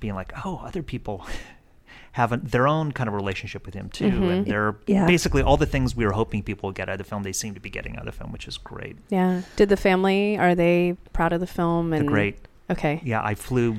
being 0.00 0.14
like 0.14 0.32
oh 0.44 0.60
other 0.64 0.82
people 0.82 1.24
have 2.16 2.32
a, 2.32 2.38
their 2.38 2.66
own 2.66 2.92
kind 2.92 3.08
of 3.08 3.14
relationship 3.14 3.66
with 3.66 3.74
him 3.74 3.90
too 3.90 4.06
and 4.06 4.46
they're 4.46 4.74
Yeah. 4.86 5.06
basically 5.06 5.42
all 5.42 5.58
the 5.58 5.66
things 5.66 5.94
we 5.94 6.06
were 6.06 6.12
hoping 6.12 6.42
people 6.42 6.68
would 6.68 6.74
get 6.76 6.88
out 6.88 6.94
of 6.94 6.98
the 6.98 7.04
film 7.04 7.22
they 7.24 7.32
seem 7.32 7.52
to 7.52 7.60
be 7.60 7.68
getting 7.68 7.92
out 7.96 8.06
of 8.08 8.14
the 8.14 8.18
film 8.18 8.32
which 8.32 8.48
is 8.48 8.56
great 8.56 8.96
yeah 9.10 9.42
did 9.56 9.68
the 9.68 9.76
family 9.76 10.38
are 10.38 10.54
they 10.54 10.96
proud 11.12 11.34
of 11.34 11.40
the 11.40 11.46
film 11.46 11.90
They're 11.90 12.00
and 12.00 12.08
great 12.08 12.38
okay 12.70 13.00
yeah, 13.04 13.22
I 13.22 13.34
flew 13.34 13.76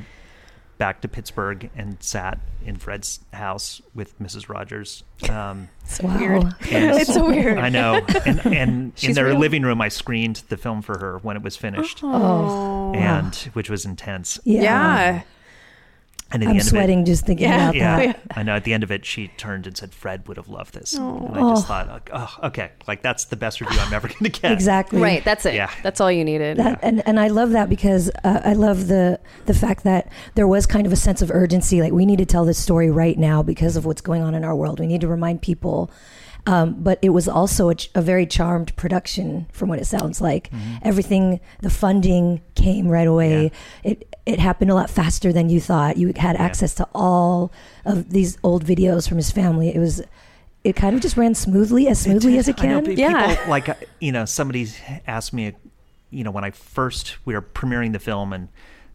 back 0.77 1.01
to 1.01 1.08
Pittsburgh 1.08 1.72
and 1.75 1.98
sat 2.03 2.38
in 2.63 2.75
Fred's 2.75 3.22
house 3.34 3.82
with 3.96 4.20
Mrs. 4.20 4.48
Rogers. 4.48 5.03
Um, 5.27 5.70
it's 5.84 6.00
Wow. 6.03 6.17
weird 6.20 6.53
it's 6.62 7.12
so 7.15 7.25
weird 7.34 7.58
I 7.58 7.70
know, 7.70 8.06
and, 8.27 8.46
and 8.46 8.94
in 9.03 9.13
their 9.13 9.25
real. 9.25 9.39
living 9.39 9.63
room, 9.63 9.82
I 9.82 9.88
screened 9.89 10.44
the 10.50 10.58
film 10.58 10.84
for 10.84 11.00
her 11.00 11.17
when 11.24 11.36
it 11.36 11.41
was 11.41 11.58
finished, 11.58 12.01
oh 12.03 12.94
and 12.94 13.34
which 13.53 13.72
was 13.72 13.86
intense. 13.86 14.39
Yeah. 14.44 14.62
yeah 14.62 15.22
And 16.31 16.43
at 16.43 16.50
I'm 16.50 16.55
end 16.57 16.65
sweating 16.65 17.05
just 17.05 17.25
thinking 17.25 17.48
Yeah. 17.48 17.55
about 17.55 17.69
of 17.69 17.75
it, 17.75 17.79
yeah, 17.79 18.05
that. 18.07 18.19
I 18.38 18.43
know. 18.43 18.55
At 18.57 18.65
the 18.65 18.74
end 18.74 18.84
of 18.84 18.91
it, 18.91 19.05
she 19.05 19.29
turned 19.38 19.65
and 19.65 19.77
said, 19.77 19.93
"Fred 19.93 20.27
would 20.27 20.36
have 20.38 20.50
loved 20.50 20.74
this." 20.74 20.93
And 20.96 21.29
I 21.36 21.39
Oh. 21.41 21.50
just 21.51 21.67
thought, 21.67 22.10
"Oh, 22.12 22.36
okay, 22.48 22.72
like 22.88 23.01
that's 23.01 23.25
the 23.25 23.38
best 23.38 23.62
review 23.62 23.79
I'm 23.79 23.93
ever 23.93 24.07
going 24.10 24.29
to 24.31 24.41
get." 24.41 24.51
Exactly. 24.51 25.01
right 25.01 25.24
that's 25.24 25.46
it 25.46 25.53
Yeah. 25.53 25.69
that's 25.84 26.01
all 26.01 26.12
you 26.12 26.25
needed 26.25 26.57
That, 26.57 26.79
and 26.84 27.01
and 27.07 27.17
I 27.19 27.27
love 27.29 27.51
that 27.51 27.69
because 27.69 28.10
uh, 28.25 28.41
I 28.43 28.53
love 28.53 28.88
the 28.88 29.19
the 29.46 29.53
fact 29.53 29.84
that 29.86 30.12
there 30.36 30.48
was 30.48 30.65
kind 30.65 30.86
of 30.86 30.91
a 30.91 30.98
sense 30.98 31.22
of 31.22 31.31
urgency. 31.31 31.81
Like 31.81 31.93
we 31.93 32.05
need 32.05 32.19
to 32.19 32.25
tell 32.25 32.43
this 32.43 32.57
story 32.57 32.89
right 32.91 33.17
now 33.17 33.41
because 33.41 33.77
of 33.77 33.86
what's 33.86 34.01
going 34.01 34.22
on 34.22 34.36
in 34.36 34.43
our 34.43 34.55
world. 34.55 34.79
We 34.81 34.88
need 34.88 35.01
to 35.01 35.07
remind 35.07 35.41
people. 35.41 35.89
Um, 36.48 36.82
but 36.82 36.98
it 37.01 37.10
was 37.10 37.27
also 37.27 37.70
a, 37.70 37.75
a 37.94 38.01
very 38.01 38.25
charmed 38.25 38.75
production, 38.77 39.48
from 39.51 39.68
what 39.68 39.80
it 39.80 39.86
sounds 39.86 40.22
like. 40.22 40.50
Everything, 40.82 41.42
the 41.62 41.70
funding 41.70 42.42
came 42.56 42.88
right 42.88 43.08
away. 43.08 43.51
It 43.84 44.08
it 44.27 44.39
happened 44.39 44.70
a 44.70 44.75
lot 44.75 44.89
faster 44.89 45.32
than 45.32 45.50
you 45.50 45.62
thought. 45.62 45.96
You 45.96 46.12
had 46.18 46.36
access 46.36 46.75
to 46.75 46.88
all 46.94 47.50
of 47.86 48.10
these 48.10 48.38
old 48.44 48.66
videos 48.66 49.08
from 49.08 49.16
his 49.16 49.32
family. 49.32 49.74
It 49.74 49.80
was, 49.80 50.01
it 50.66 50.75
kind 50.75 50.94
of 50.94 51.01
just 51.01 51.16
ran 51.16 51.34
smoothly, 51.34 51.88
as 51.88 52.01
smoothly 52.01 52.38
as 52.38 52.50
it 52.50 52.62
I 52.62 52.68
know, 52.68 52.82
can. 52.82 52.98
Yeah. 52.98 53.36
People, 53.36 53.46
like, 53.50 53.70
uh, 53.70 53.75
you 54.01 54.12
know, 54.12 54.25
somebody 54.25 54.68
asked 55.08 55.32
me, 55.32 55.54
you 56.10 56.25
know, 56.25 56.32
when 56.32 56.44
I 56.44 56.51
first, 56.51 57.16
we 57.24 57.36
were 57.36 57.42
premiering 57.42 57.94
the 57.94 58.00
film 58.00 58.34
and, 58.34 58.50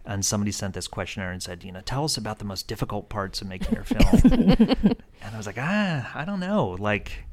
and 0.04 0.23
somebody 0.23 0.52
sent 0.52 0.75
this 0.75 0.87
questionnaire 0.87 1.32
and 1.32 1.42
said, 1.42 1.64
you 1.64 1.73
know, 1.73 1.80
tell 1.80 2.04
us 2.04 2.18
about 2.18 2.38
the 2.38 2.44
most 2.44 2.68
difficult 2.68 3.09
parts 3.09 3.40
of 3.40 3.49
making 3.49 3.75
your 3.75 3.85
film. 3.85 4.23
and 4.32 5.35
I 5.35 5.37
was 5.38 5.47
like, 5.47 5.59
ah, 5.59 6.12
I 6.14 6.26
don't 6.26 6.40
know. 6.40 6.76
Like, 6.78 7.25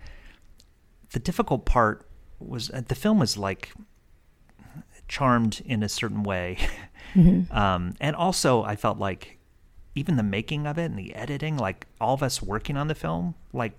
the 1.12 1.20
difficult 1.20 1.66
part 1.66 2.06
was, 2.40 2.70
uh, 2.72 2.82
the 2.88 2.96
film 2.96 3.20
was 3.20 3.38
like 3.38 3.72
charmed 5.08 5.62
in 5.66 5.84
a 5.84 5.90
certain 5.90 6.24
way. 6.24 6.58
Um, 7.50 7.96
and 8.00 8.16
also, 8.16 8.62
I 8.62 8.76
felt 8.76 9.00
like 9.00 9.40
even 9.96 10.16
the 10.16 10.22
making 10.22 10.68
of 10.68 10.78
it 10.78 10.86
and 10.86 11.00
the 11.00 11.16
editing, 11.16 11.58
like 11.58 11.88
all 12.00 12.14
of 12.14 12.22
us 12.22 12.40
working 12.40 12.78
on 12.78 12.88
the 12.88 12.94
film, 12.94 13.34
like 13.52 13.74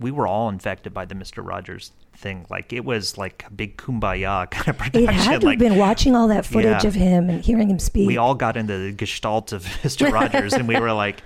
we 0.00 0.10
were 0.10 0.26
all 0.26 0.48
infected 0.48 0.92
by 0.94 1.04
the 1.04 1.14
Mister 1.14 1.42
Rogers 1.42 1.92
thing. 2.16 2.46
Like 2.50 2.72
it 2.72 2.84
was 2.84 3.16
like 3.18 3.44
a 3.46 3.50
big 3.52 3.76
kumbaya 3.76 4.50
kind 4.50 4.68
of 4.68 4.78
production. 4.78 5.08
It 5.08 5.12
had 5.14 5.40
to 5.42 5.46
like 5.46 5.60
have 5.60 5.68
been 5.70 5.78
watching 5.78 6.16
all 6.16 6.28
that 6.28 6.44
footage 6.46 6.82
Yeah. 6.82 6.88
of 6.88 6.94
him 6.94 7.30
and 7.30 7.44
hearing 7.44 7.70
him 7.70 7.78
speak. 7.78 8.06
we 8.06 8.16
all 8.16 8.34
got 8.34 8.56
into 8.56 8.76
the 8.78 8.92
gestalt 8.92 9.52
of 9.52 9.66
Mister 9.84 10.08
Rogers, 10.10 10.52
and 10.54 10.66
we 10.66 10.78
were 10.80 10.92
like, 10.92 11.18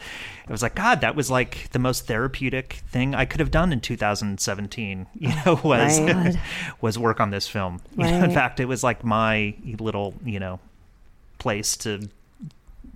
it 0.44 0.50
was 0.50 0.62
like 0.62 0.74
God, 0.74 1.00
that 1.02 1.14
was 1.16 1.30
like 1.30 1.68
the 1.72 1.78
most 1.78 2.06
therapeutic 2.06 2.74
thing 2.88 3.14
I 3.14 3.24
could 3.24 3.40
have 3.40 3.50
done 3.50 3.72
in 3.72 3.80
2017. 3.80 5.06
You 5.14 5.28
know, 5.46 5.60
was 5.64 6.00
Right. 6.00 6.36
Was 6.80 6.98
work 6.98 7.20
on 7.20 7.30
this 7.30 7.48
film. 7.48 7.80
You 7.96 8.04
know, 8.04 8.24
in 8.24 8.30
fact, 8.32 8.60
it 8.60 8.66
was 8.66 8.82
like 8.84 9.04
my 9.04 9.54
little 9.78 10.14
you 10.24 10.38
know 10.40 10.58
place 11.38 11.76
to 11.78 12.08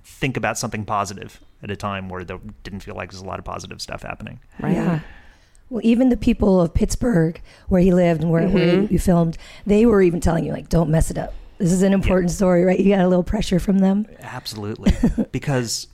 think 0.04 0.36
about 0.36 0.58
something 0.58 0.84
positive 0.84 1.40
at 1.62 1.70
a 1.70 1.76
time 1.76 2.08
where 2.08 2.24
there 2.24 2.38
didn't 2.64 2.80
feel 2.80 2.94
like 2.94 3.10
there's 3.10 3.22
a 3.22 3.26
lot 3.26 3.38
of 3.38 3.44
positive 3.44 3.80
stuff 3.82 4.02
happening. 4.02 4.40
right 4.60 4.72
Yeah. 4.74 5.00
Well, 5.70 5.80
even 5.84 6.08
the 6.08 6.16
people 6.16 6.60
of 6.60 6.72
Pittsburgh, 6.72 7.40
where 7.68 7.80
he 7.80 7.92
lived 7.92 8.22
and 8.22 8.30
where, 8.30 8.48
where 8.48 8.76
Mm-hmm. 8.78 8.92
you 8.92 8.98
filmed, 8.98 9.36
they 9.66 9.84
were 9.86 10.00
even 10.00 10.20
telling 10.20 10.44
you, 10.44 10.52
like, 10.52 10.68
don't 10.68 10.88
mess 10.90 11.10
it 11.10 11.18
up. 11.18 11.34
This 11.58 11.72
is 11.72 11.82
an 11.82 11.92
important 11.92 12.30
story, 12.30 12.64
right? 12.64 12.78
You 12.78 12.94
got 12.94 13.04
a 13.04 13.08
little 13.08 13.24
pressure 13.24 13.58
from 13.58 13.80
them. 13.80 14.06
Absolutely. 14.20 14.92
because 15.32 15.88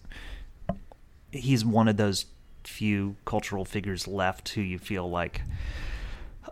he's 1.32 1.64
one 1.64 1.88
of 1.88 1.96
those 1.96 2.26
few 2.64 3.16
cultural 3.24 3.64
figures 3.64 4.06
left 4.06 4.50
who 4.50 4.60
you 4.60 4.78
feel 4.78 5.08
like 5.10 5.42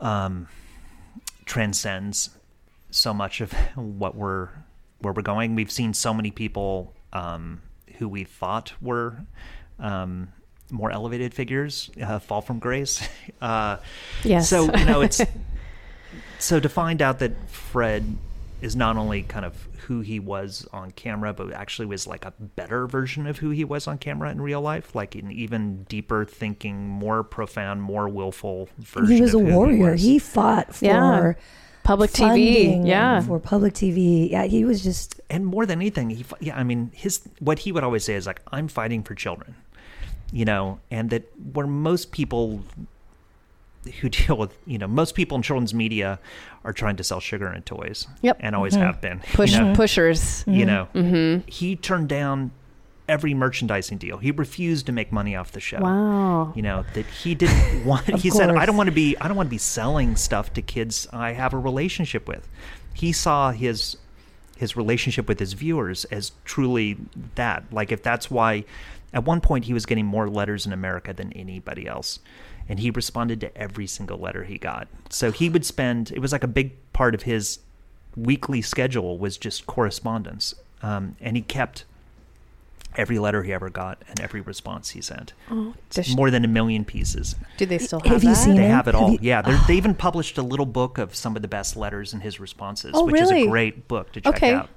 um, 0.00 0.48
transcends 1.44 2.30
so 2.90 3.14
much 3.14 3.40
of 3.40 3.52
what 3.76 4.14
we're 4.14 4.48
where 5.00 5.12
we're 5.12 5.22
going. 5.22 5.54
We've 5.54 5.70
seen 5.70 5.94
so 5.94 6.14
many 6.14 6.30
people 6.30 6.94
um, 7.12 7.60
who 7.98 8.08
we 8.08 8.22
thought 8.24 8.72
were 8.80 9.24
um, 9.80 10.28
more 10.72 10.90
elevated 10.90 11.32
figures 11.34 11.90
uh, 12.02 12.18
fall 12.18 12.40
from 12.40 12.58
grace. 12.58 13.06
Uh, 13.40 13.76
Yes. 14.24 14.48
So 14.48 14.64
you 14.76 14.84
know, 14.84 15.00
it's 15.02 15.20
so 16.38 16.60
to 16.60 16.68
find 16.68 17.02
out 17.02 17.18
that 17.20 17.32
Fred 17.48 18.16
is 18.60 18.76
not 18.76 18.96
only 18.96 19.22
kind 19.22 19.44
of 19.44 19.54
who 19.88 20.00
he 20.00 20.20
was 20.20 20.64
on 20.72 20.92
camera, 20.92 21.32
but 21.32 21.52
actually 21.52 21.86
was 21.86 22.06
like 22.06 22.24
a 22.24 22.30
better 22.30 22.86
version 22.86 23.26
of 23.26 23.38
who 23.38 23.50
he 23.50 23.64
was 23.64 23.88
on 23.88 23.98
camera 23.98 24.30
in 24.30 24.40
real 24.40 24.60
life, 24.60 24.94
like 24.94 25.16
an 25.16 25.32
even 25.32 25.82
deeper 25.84 26.24
thinking, 26.24 26.88
more 26.88 27.24
profound, 27.24 27.82
more 27.82 28.08
willful 28.08 28.68
version. 28.78 29.16
He 29.16 29.20
was 29.22 29.34
a 29.34 29.38
of 29.38 29.46
who 29.48 29.52
warrior. 29.54 29.90
was. 29.92 30.02
He, 30.02 30.20
fought 30.20 30.72
for 30.72 30.84
Yeah. 30.84 31.32
Public 31.82 32.12
TV. 32.12 32.86
Yeah. 32.86 33.20
for 33.22 33.40
public 33.40 33.74
TV. 33.74 34.30
Yeah, 34.30 34.44
he 34.44 34.64
was 34.64 34.84
just 34.84 35.20
and 35.28 35.44
more 35.44 35.66
than 35.66 35.80
anything, 35.80 36.10
he 36.10 36.22
fi- 36.22 36.36
yeah, 36.38 36.56
I 36.56 36.62
mean, 36.62 36.92
his 36.94 37.22
what 37.40 37.58
he 37.58 37.72
would 37.72 37.82
always 37.82 38.04
say 38.04 38.14
is 38.14 38.24
like, 38.24 38.40
"I'm 38.52 38.68
fighting 38.68 39.02
for 39.02 39.16
children," 39.16 39.56
you 40.32 40.44
know, 40.44 40.80
and 40.90 41.10
that 41.10 41.30
where 41.52 41.66
most 41.66 42.10
people 42.12 42.62
who 44.00 44.08
deal 44.20 44.36
with 44.36 44.56
you 44.66 44.78
know 44.78 44.86
most 44.86 45.14
people 45.14 45.36
in 45.36 45.42
children's 45.42 45.74
media 45.74 46.18
are 46.64 46.72
trying 46.72 46.96
to 46.96 47.04
sell 47.04 47.20
sugar 47.20 47.46
and 47.48 47.64
toys, 47.66 48.06
Yep. 48.22 48.36
and 48.40 48.54
always 48.54 48.74
have 48.74 49.00
been. 49.00 49.20
Push 49.34 49.52
you 49.52 49.60
know, 49.60 49.74
pushers. 49.74 50.44
you 50.46 50.64
know, 50.64 50.88
Mm-hmm. 50.94 51.48
he 51.50 51.74
turned 51.76 52.08
down 52.08 52.52
every 53.08 53.34
merchandising 53.34 53.98
deal. 53.98 54.18
He 54.18 54.30
refused 54.30 54.86
to 54.86 54.92
make 54.92 55.10
money 55.10 55.34
off 55.34 55.50
the 55.50 55.58
show. 55.60 55.80
Wow. 55.80 56.52
You 56.54 56.62
know 56.62 56.84
that 56.94 57.04
he 57.06 57.34
didn't 57.34 57.84
want. 57.84 58.06
he 58.20 58.30
said, 58.30 58.50
"I 58.50 58.64
don't 58.64 58.76
want 58.76 58.86
to 58.88 58.92
be. 58.94 59.16
I 59.20 59.26
don't 59.28 59.36
want 59.36 59.48
to 59.48 59.50
be 59.50 59.58
selling 59.58 60.14
stuff 60.16 60.52
to 60.54 60.62
kids 60.62 61.08
I 61.12 61.32
have 61.32 61.52
a 61.52 61.58
relationship 61.58 62.28
with." 62.28 62.48
He 62.94 63.10
saw 63.12 63.50
his 63.50 63.96
his 64.56 64.76
relationship 64.76 65.26
with 65.26 65.40
his 65.40 65.54
viewers 65.54 66.04
as 66.06 66.30
truly 66.44 66.96
that. 67.34 67.64
Like 67.72 67.90
if 67.90 68.04
that's 68.04 68.30
why, 68.30 68.64
at 69.12 69.24
one 69.24 69.40
point 69.40 69.64
he 69.64 69.74
was 69.74 69.86
getting 69.86 70.06
more 70.06 70.28
letters 70.28 70.66
in 70.66 70.72
America 70.72 71.12
than 71.12 71.32
anybody 71.32 71.86
else, 71.86 72.20
and 72.68 72.80
he 72.80 72.90
responded 72.90 73.40
to 73.40 73.56
every 73.56 73.86
single 73.86 74.18
letter 74.18 74.44
he 74.44 74.58
got. 74.58 74.88
So 75.10 75.30
he 75.30 75.48
would 75.48 75.64
spend. 75.64 76.10
It 76.12 76.20
was 76.20 76.32
like 76.32 76.44
a 76.44 76.48
big 76.48 76.72
part 76.92 77.14
of 77.14 77.22
his 77.22 77.58
weekly 78.16 78.62
schedule 78.62 79.18
was 79.18 79.36
just 79.38 79.66
correspondence, 79.66 80.54
um, 80.82 81.16
and 81.20 81.36
he 81.36 81.42
kept 81.42 81.84
every 82.96 83.18
letter 83.18 83.42
he 83.42 83.52
ever 83.52 83.70
got 83.70 84.02
and 84.08 84.20
every 84.20 84.40
response 84.40 84.90
he 84.90 85.00
sent. 85.00 85.32
Oh, 85.50 85.74
does- 85.90 86.14
More 86.16 86.30
than 86.30 86.44
a 86.44 86.48
million 86.48 86.84
pieces. 86.84 87.34
do 87.56 87.66
they 87.66 87.78
still 87.78 88.00
have, 88.00 88.12
Have 88.12 88.22
you 88.22 88.30
that? 88.30 88.36
seen 88.36 88.56
They 88.56 88.66
it? 88.66 88.70
have 88.70 88.88
it 88.88 88.94
Have 88.94 89.02
all. 89.02 89.12
you- 89.12 89.18
yeah, 89.22 89.42
they're- 89.42 89.60
they 89.66 89.74
even 89.76 89.94
published 89.94 90.38
a 90.38 90.42
little 90.42 90.66
book 90.66 90.98
of 90.98 91.14
some 91.14 91.36
of 91.36 91.42
the 91.42 91.48
best 91.48 91.76
letters 91.76 92.12
and 92.12 92.22
his 92.22 92.38
responses, 92.40 92.92
Oh, 92.94 93.04
which 93.06 93.20
is 93.20 93.30
really? 93.30 93.42
a 93.44 93.48
great 93.48 93.88
book 93.88 94.12
to 94.12 94.20
check 94.20 94.34
Okay. 94.36 94.54
out. 94.54 94.68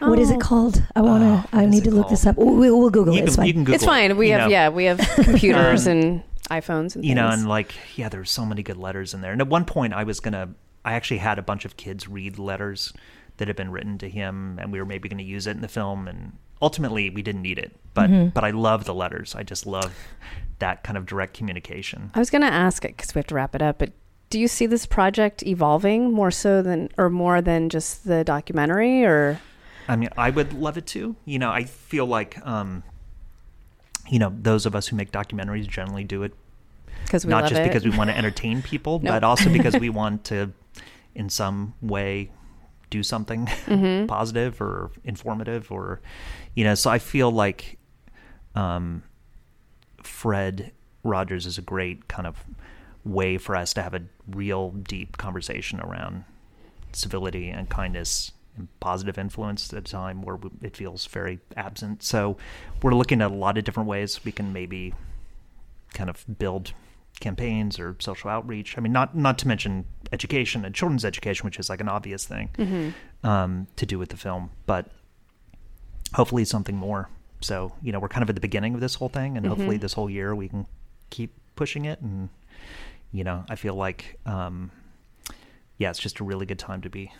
what 0.00 0.18
is 0.18 0.30
Oh. 0.30 0.34
it 0.34 0.40
called? 0.40 0.82
I 0.96 1.00
want 1.00 1.22
to. 1.22 1.48
Oh, 1.56 1.58
I 1.60 1.64
need 1.66 1.86
it 1.86 1.90
to 1.90 1.94
look 1.94 2.08
this 2.08 2.26
up. 2.26 2.36
We'll, 2.36 2.56
we'll 2.56 2.90
Google 2.90 3.14
You 3.14 3.20
it. 3.22 3.26
It's 3.26 3.36
fine. 3.36 3.46
you 3.46 3.52
can 3.52 3.62
Google 3.64 3.74
It's 3.76 3.84
fine. 3.84 4.10
it, 4.10 4.16
We 4.16 4.30
have 4.30 4.40
know. 4.42 4.48
yeah, 4.48 4.68
we 4.68 4.84
have 4.86 4.98
computers 5.22 5.86
Um, 5.86 5.92
and 5.96 6.22
iPhones 6.50 6.96
and 6.96 7.04
you 7.04 7.14
know, 7.14 7.28
and 7.28 7.48
like, 7.48 7.72
yeah, 7.96 8.08
there's 8.08 8.30
so 8.30 8.44
many 8.44 8.64
good 8.64 8.76
letters 8.76 9.14
in 9.14 9.20
there. 9.20 9.30
And 9.30 9.40
at 9.40 9.46
one 9.48 9.64
point, 9.64 9.94
I 9.94 10.02
was 10.02 10.18
gonna, 10.18 10.48
I 10.84 10.94
actually 10.94 11.18
had 11.18 11.38
a 11.38 11.42
bunch 11.42 11.64
of 11.64 11.76
kids 11.76 12.08
read 12.08 12.36
letters 12.38 12.92
that 13.36 13.46
had 13.46 13.56
been 13.56 13.70
written 13.70 13.96
to 13.98 14.08
him, 14.08 14.58
and 14.60 14.72
we 14.72 14.78
were 14.80 14.84
maybe 14.84 15.08
going 15.08 15.18
to 15.18 15.24
use 15.24 15.46
it 15.46 15.52
in 15.52 15.60
the 15.62 15.68
film. 15.68 16.08
And 16.08 16.32
ultimately, 16.62 17.10
we 17.10 17.20
didn't 17.22 17.42
need 17.42 17.58
it, 17.58 17.72
but 17.92 18.08
Mm-hmm. 18.08 18.28
but 18.30 18.44
I 18.44 18.50
love 18.50 18.84
the 18.84 18.94
letters. 18.94 19.34
I 19.34 19.42
just 19.42 19.66
love 19.66 19.92
that 20.60 20.84
kind 20.84 20.96
of 20.96 21.04
direct 21.06 21.34
communication. 21.34 22.10
I 22.14 22.18
was 22.20 22.30
going 22.30 22.42
to 22.42 22.48
ask 22.52 22.84
it 22.84 22.96
because 22.96 23.14
we 23.14 23.18
have 23.18 23.26
to 23.26 23.34
wrap 23.34 23.54
it 23.54 23.60
up, 23.62 23.78
but 23.78 23.92
do 24.30 24.38
you 24.40 24.48
see 24.48 24.64
this 24.66 24.86
project 24.86 25.42
evolving 25.42 26.12
more 26.12 26.30
so 26.30 26.62
than 26.62 26.88
or 26.96 27.10
more 27.10 27.42
than 27.42 27.68
just 27.68 28.06
the 28.06 28.24
documentary 28.24 29.04
or 29.04 29.40
I 29.88 29.96
mean, 29.96 30.08
I 30.16 30.30
would 30.30 30.52
love 30.54 30.78
it 30.78 30.86
to 30.88 31.16
You 31.26 31.38
know, 31.40 31.50
I 31.50 31.64
feel 31.64 32.06
like, 32.06 32.38
um, 32.46 32.82
you 34.08 34.18
know, 34.18 34.32
those 34.40 34.64
of 34.64 34.74
us 34.74 34.86
who 34.88 34.96
make 34.96 35.10
documentaries 35.12 35.66
generally 35.66 36.04
do 36.04 36.22
it 36.22 36.32
because 37.04 37.26
we 37.26 37.30
not 37.30 37.48
just 37.48 37.60
it? 37.60 37.64
because 37.64 37.84
we 37.84 37.90
want 37.90 38.08
to 38.10 38.16
entertain 38.16 38.62
people, 38.62 39.00
No. 39.00 39.10
but 39.14 39.24
also 39.24 39.50
because 39.52 39.74
we 39.80 39.90
want 39.90 40.24
to, 40.26 40.52
in 41.14 41.28
some 41.28 41.74
way, 41.82 42.30
do 42.92 43.02
something 43.02 43.46
Mm-hmm. 43.66 44.06
positive 44.06 44.60
or 44.60 44.90
informative, 45.04 45.70
or 45.72 46.00
you 46.54 46.64
know. 46.64 46.74
So 46.74 46.90
I 46.90 46.98
feel 46.98 47.30
like 47.30 47.78
um, 48.54 49.02
Fred 50.02 50.72
Rogers 51.02 51.46
is 51.46 51.58
a 51.58 51.62
great 51.62 52.08
kind 52.08 52.26
of 52.26 52.44
way 53.04 53.38
for 53.38 53.56
us 53.56 53.72
to 53.74 53.82
have 53.82 53.94
a 53.94 54.02
real 54.28 54.70
deep 54.70 55.16
conversation 55.16 55.80
around 55.80 56.24
civility 56.92 57.48
and 57.48 57.68
kindness 57.68 58.32
and 58.56 58.68
positive 58.80 59.18
influence 59.18 59.72
at 59.72 59.78
a 59.78 59.82
time 59.82 60.22
where 60.22 60.38
it 60.60 60.76
feels 60.76 61.06
very 61.06 61.40
absent. 61.56 62.02
So 62.02 62.36
we're 62.82 62.94
looking 62.94 63.20
at 63.22 63.30
a 63.30 63.34
lot 63.34 63.56
of 63.58 63.64
different 63.64 63.88
ways 63.88 64.24
we 64.24 64.30
can 64.32 64.52
maybe 64.52 64.92
kind 65.94 66.10
of 66.10 66.24
build 66.38 66.72
campaigns 67.20 67.78
or 67.80 67.96
social 67.98 68.28
outreach. 68.30 68.76
I 68.76 68.80
mean, 68.80 68.92
not 68.92 69.16
not 69.16 69.38
to 69.38 69.48
mention 69.48 69.86
education 70.12 70.64
and 70.64 70.74
children's 70.74 71.04
education, 71.04 71.44
which 71.46 71.58
is 71.58 71.68
like 71.70 71.80
an 71.80 71.88
obvious 71.88 72.24
thing 72.26 72.50
Mm-hmm. 72.58 73.26
um, 73.26 73.66
to 73.76 73.86
do 73.86 73.98
with 73.98 74.10
the 74.10 74.16
film, 74.16 74.50
but 74.66 74.86
hopefully 76.14 76.44
something 76.44 76.76
more. 76.76 77.08
So 77.40 77.72
you 77.82 77.90
know, 77.92 77.98
we're 77.98 78.08
kind 78.08 78.22
of 78.22 78.28
at 78.28 78.34
the 78.36 78.40
beginning 78.40 78.74
of 78.74 78.80
this 78.80 78.94
whole 78.96 79.08
thing, 79.08 79.36
and 79.36 79.46
hopefully 79.46 79.76
Mm-hmm. 79.76 79.82
this 79.82 79.92
whole 79.94 80.10
year 80.10 80.34
we 80.34 80.48
can 80.48 80.66
keep 81.10 81.32
pushing 81.56 81.84
it. 81.86 82.00
And 82.00 82.28
you 83.10 83.24
know, 83.24 83.44
I 83.48 83.56
feel 83.56 83.74
like 83.74 84.18
um, 84.26 84.70
yeah, 85.78 85.90
it's 85.90 85.98
just 85.98 86.20
a 86.20 86.24
really 86.24 86.46
good 86.46 86.58
time 86.58 86.80
to 86.82 86.90
be 86.90 87.10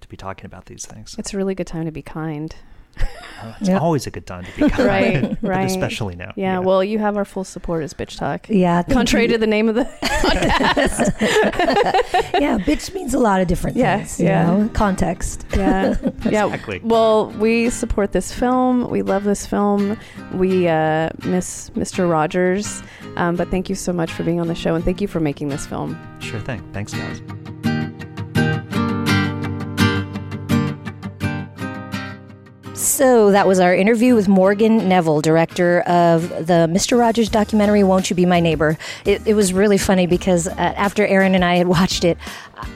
to 0.00 0.08
be 0.08 0.16
talking 0.16 0.46
about 0.46 0.66
these 0.66 0.84
things. 0.86 1.16
It's 1.18 1.32
a 1.34 1.36
really 1.36 1.54
good 1.54 1.66
time 1.66 1.84
to 1.86 1.92
be 1.92 2.02
kind. 2.02 2.54
Uh, 3.00 3.52
it's 3.60 3.68
Yep. 3.70 3.82
always 3.82 4.06
a 4.06 4.10
good 4.10 4.24
time 4.26 4.44
to 4.44 4.50
be 4.64 4.70
kind, 4.70 4.86
Right, 4.86 5.38
right. 5.42 5.64
especially 5.66 6.14
now. 6.14 6.32
Yeah, 6.36 6.60
well, 6.60 6.84
you 6.84 6.98
have 7.00 7.16
our 7.16 7.24
full 7.24 7.42
support 7.44 7.82
as 7.82 7.92
Bitch 7.92 8.16
Talk. 8.16 8.46
Yeah. 8.48 8.82
Contrary 8.84 9.24
you. 9.26 9.32
to 9.32 9.38
the 9.38 9.46
name 9.48 9.68
of 9.68 9.74
the 9.74 9.84
podcast. 10.02 11.20
yeah, 12.40 12.58
bitch 12.58 12.94
means 12.94 13.14
a 13.14 13.18
lot 13.18 13.40
of 13.40 13.48
different 13.48 13.76
Yeah, 13.76 13.96
things. 13.98 14.20
you 14.20 14.26
yeah. 14.26 14.46
know, 14.46 14.70
context. 14.74 15.44
yeah. 15.56 15.96
Yeah. 16.30 16.46
Exactly. 16.46 16.80
Well, 16.84 17.30
we 17.32 17.70
support 17.70 18.12
this 18.12 18.32
film. 18.32 18.88
We 18.90 19.02
love 19.02 19.24
this 19.24 19.44
film. 19.46 19.96
We 20.34 20.68
uh, 20.68 21.10
miss 21.24 21.70
Mr. 21.70 22.08
Rogers. 22.08 22.82
Um, 23.16 23.34
but 23.36 23.50
thank 23.50 23.68
you 23.68 23.74
so 23.74 23.92
much 23.92 24.12
for 24.12 24.22
being 24.22 24.40
on 24.40 24.46
the 24.48 24.54
show 24.54 24.74
and 24.76 24.84
thank 24.84 25.00
you 25.00 25.08
for 25.08 25.18
making 25.20 25.48
this 25.48 25.66
film. 25.66 25.98
sure 26.20 26.40
thing. 26.40 26.62
Thanks, 26.72 26.94
guys. 26.94 27.20
So 32.92 33.30
that 33.30 33.46
was 33.46 33.58
our 33.58 33.74
interview 33.74 34.14
with 34.14 34.28
Morgan 34.28 34.86
Neville, 34.86 35.22
director 35.22 35.80
of 35.80 36.28
the 36.28 36.68
Mr. 36.70 36.98
Rogers 36.98 37.30
documentary, 37.30 37.82
Won't 37.82 38.10
You 38.10 38.16
Be 38.16 38.26
My 38.26 38.38
Neighbor? 38.38 38.76
It, 39.06 39.26
it 39.26 39.32
was 39.32 39.54
really 39.54 39.78
funny 39.78 40.06
because 40.06 40.46
uh, 40.46 40.52
after 40.56 41.06
Erin 41.06 41.34
and 41.34 41.42
I 41.42 41.56
had 41.56 41.68
watched 41.68 42.04
it, 42.04 42.18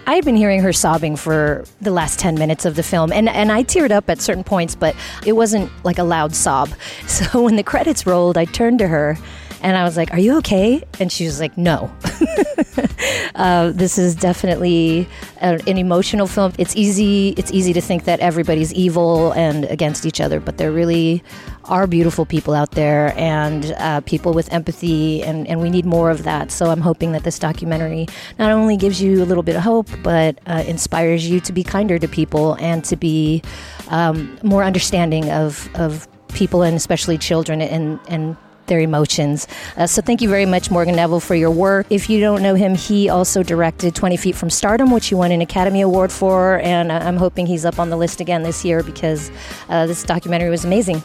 I 0.07 0.15
had 0.15 0.25
been 0.25 0.35
hearing 0.35 0.63
her 0.63 0.73
sobbing 0.73 1.17
for 1.17 1.67
the 1.83 1.91
last 1.91 2.19
10 2.19 2.37
minutes 2.37 2.65
of 2.65 2.77
the 2.77 2.83
film. 2.83 3.13
And, 3.13 3.29
and 3.29 3.53
I 3.53 3.63
teared 3.63 3.91
up 3.91 4.09
at 4.09 4.23
certain 4.23 4.43
points, 4.43 4.75
but 4.75 4.97
it 5.27 5.35
wasn't 5.35 5.71
like 5.85 5.99
a 5.99 6.05
loud 6.05 6.35
sob. 6.35 6.71
So 7.07 7.43
when 7.43 7.57
the 7.57 7.63
credits 7.63 8.07
rolled, 8.07 8.39
I 8.39 8.47
turned 8.47 8.79
to 8.79 8.89
her 8.89 9.19
and 9.63 9.77
I 9.77 9.85
was 9.85 9.97
like, 9.97 10.13
Are 10.13 10.19
you 10.19 10.37
okay? 10.39 10.83
And 11.01 11.11
she 11.11 11.25
was 11.25 11.41
like, 11.41 11.57
No. 11.57 11.91
uh, 13.35 13.71
this 13.71 13.99
is 13.99 14.15
definitely 14.15 15.09
a, 15.41 15.61
an 15.67 15.79
emotional 15.79 16.27
film. 16.27 16.53
It's 16.59 16.77
easy. 16.77 17.35
It's 17.37 17.53
easy 17.53 17.73
to 17.73 17.81
think 17.81 18.05
that 18.05 18.21
everybody's 18.21 18.73
evil 18.75 19.33
and 19.33 19.65
against 19.67 20.07
each 20.07 20.21
other, 20.21 20.41
but 20.41 20.59
there 20.59 20.73
really 20.73 21.23
are 21.65 21.87
beautiful 21.87 22.25
people 22.25 22.55
out 22.55 22.73
there 22.73 23.13
and 23.17 23.75
uh, 23.79 24.01
people 24.03 24.33
with 24.33 24.53
empathy, 24.53 25.23
and, 25.23 25.47
and 25.49 25.61
we 25.61 25.69
need 25.69 25.85
more 25.85 26.11
of 26.11 26.23
that. 26.23 26.51
So 26.51 26.67
I'm 26.71 26.81
hoping 26.81 27.13
that 27.13 27.25
this 27.25 27.39
documentary 27.39 28.07
not 28.39 28.53
only 28.53 28.77
gives 28.77 29.03
you 29.03 29.23
a 29.23 29.27
little 29.27 29.43
bit 29.43 29.57
of 29.57 29.63
hope, 29.63 29.89
but 30.03 30.39
uh, 30.47 30.63
inspires 30.67 31.29
you 31.29 31.41
to 31.41 31.53
be 31.53 31.65
kinder 31.65 31.99
to 31.99 32.09
people 32.09 32.55
and 32.61 32.85
to 32.85 32.97
be 32.97 33.43
um, 33.89 34.39
more 34.43 34.65
understanding 34.65 35.31
of 35.31 35.69
of 35.75 36.09
people 36.29 36.63
and 36.63 36.77
especially 36.77 37.17
children 37.17 37.63
and 37.63 37.99
and 38.09 38.37
their 38.67 38.81
emotions. 38.81 39.47
Uh, 39.77 39.87
so 39.87 40.03
thank 40.03 40.21
you 40.21 40.29
very 40.29 40.47
much, 40.47 40.71
Morgan 40.71 40.97
Neville, 40.97 41.21
for 41.21 41.35
your 41.35 41.51
work. 41.51 41.87
If 41.91 42.11
you 42.11 42.21
don't 42.21 42.43
know 42.43 42.55
him, 42.55 42.75
he 42.75 43.09
also 43.09 43.43
directed 43.43 43.95
20 43.95 44.17
Feet 44.17 44.37
from 44.37 44.51
Stardom, 44.51 44.91
which 44.91 45.07
he 45.09 45.15
won 45.15 45.33
an 45.33 45.41
Academy 45.41 45.81
Award 45.81 46.13
for, 46.13 46.61
and 46.61 46.93
I'm 46.93 47.17
hoping 47.17 47.47
he's 47.47 47.65
up 47.65 47.79
on 47.79 47.89
the 47.91 47.97
list 47.97 48.21
again 48.21 48.43
this 48.43 48.65
year 48.65 48.83
because 48.83 49.31
uh, 49.69 49.87
this 49.87 50.03
documentary 50.03 50.51
was 50.51 50.65
amazing. 50.65 51.03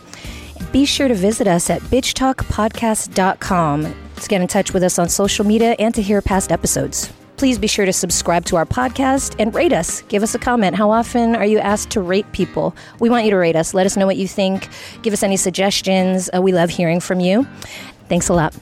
Be 0.72 0.86
sure 0.86 1.08
to 1.08 1.16
visit 1.16 1.48
us 1.48 1.70
at 1.70 1.82
bitchtalkpodcast.com 1.82 3.96
to 4.22 4.30
get 4.30 4.42
in 4.42 4.48
touch 4.48 4.74
with 4.74 4.84
us 4.84 5.00
on 5.00 5.10
social 5.10 5.46
media 5.46 5.76
and 5.80 5.94
to 5.96 6.02
hear 6.02 6.22
past 6.22 6.52
episodes. 6.52 7.12
Please 7.42 7.58
be 7.58 7.66
sure 7.66 7.88
to 7.88 7.92
subscribe 7.92 8.46
to 8.46 8.56
our 8.56 8.68
podcast 8.68 9.36
and 9.40 9.52
rate 9.56 9.74
us. 9.74 10.04
Give 10.04 10.22
us 10.22 10.36
a 10.36 10.38
comment. 10.38 10.76
How 10.76 10.92
often 10.92 11.36
are 11.36 11.44
you 11.44 11.58
asked 11.58 11.90
to 11.90 12.00
rate 12.00 12.32
people? 12.34 12.76
We 13.00 13.10
want 13.10 13.26
you 13.26 13.32
to 13.32 13.38
rate 13.38 13.56
us. 13.56 13.74
Let 13.74 13.88
us 13.88 13.98
know 13.98 14.06
what 14.06 14.18
you 14.18 14.28
think. 14.28 14.70
Give 15.02 15.12
us 15.12 15.24
any 15.24 15.38
suggestions. 15.38 16.30
Uh, 16.32 16.40
we 16.40 16.52
love 16.52 16.70
hearing 16.70 17.00
from 17.00 17.20
you. 17.20 17.48
Thanks 18.10 18.30
a 18.30 18.34
lot. 18.34 18.56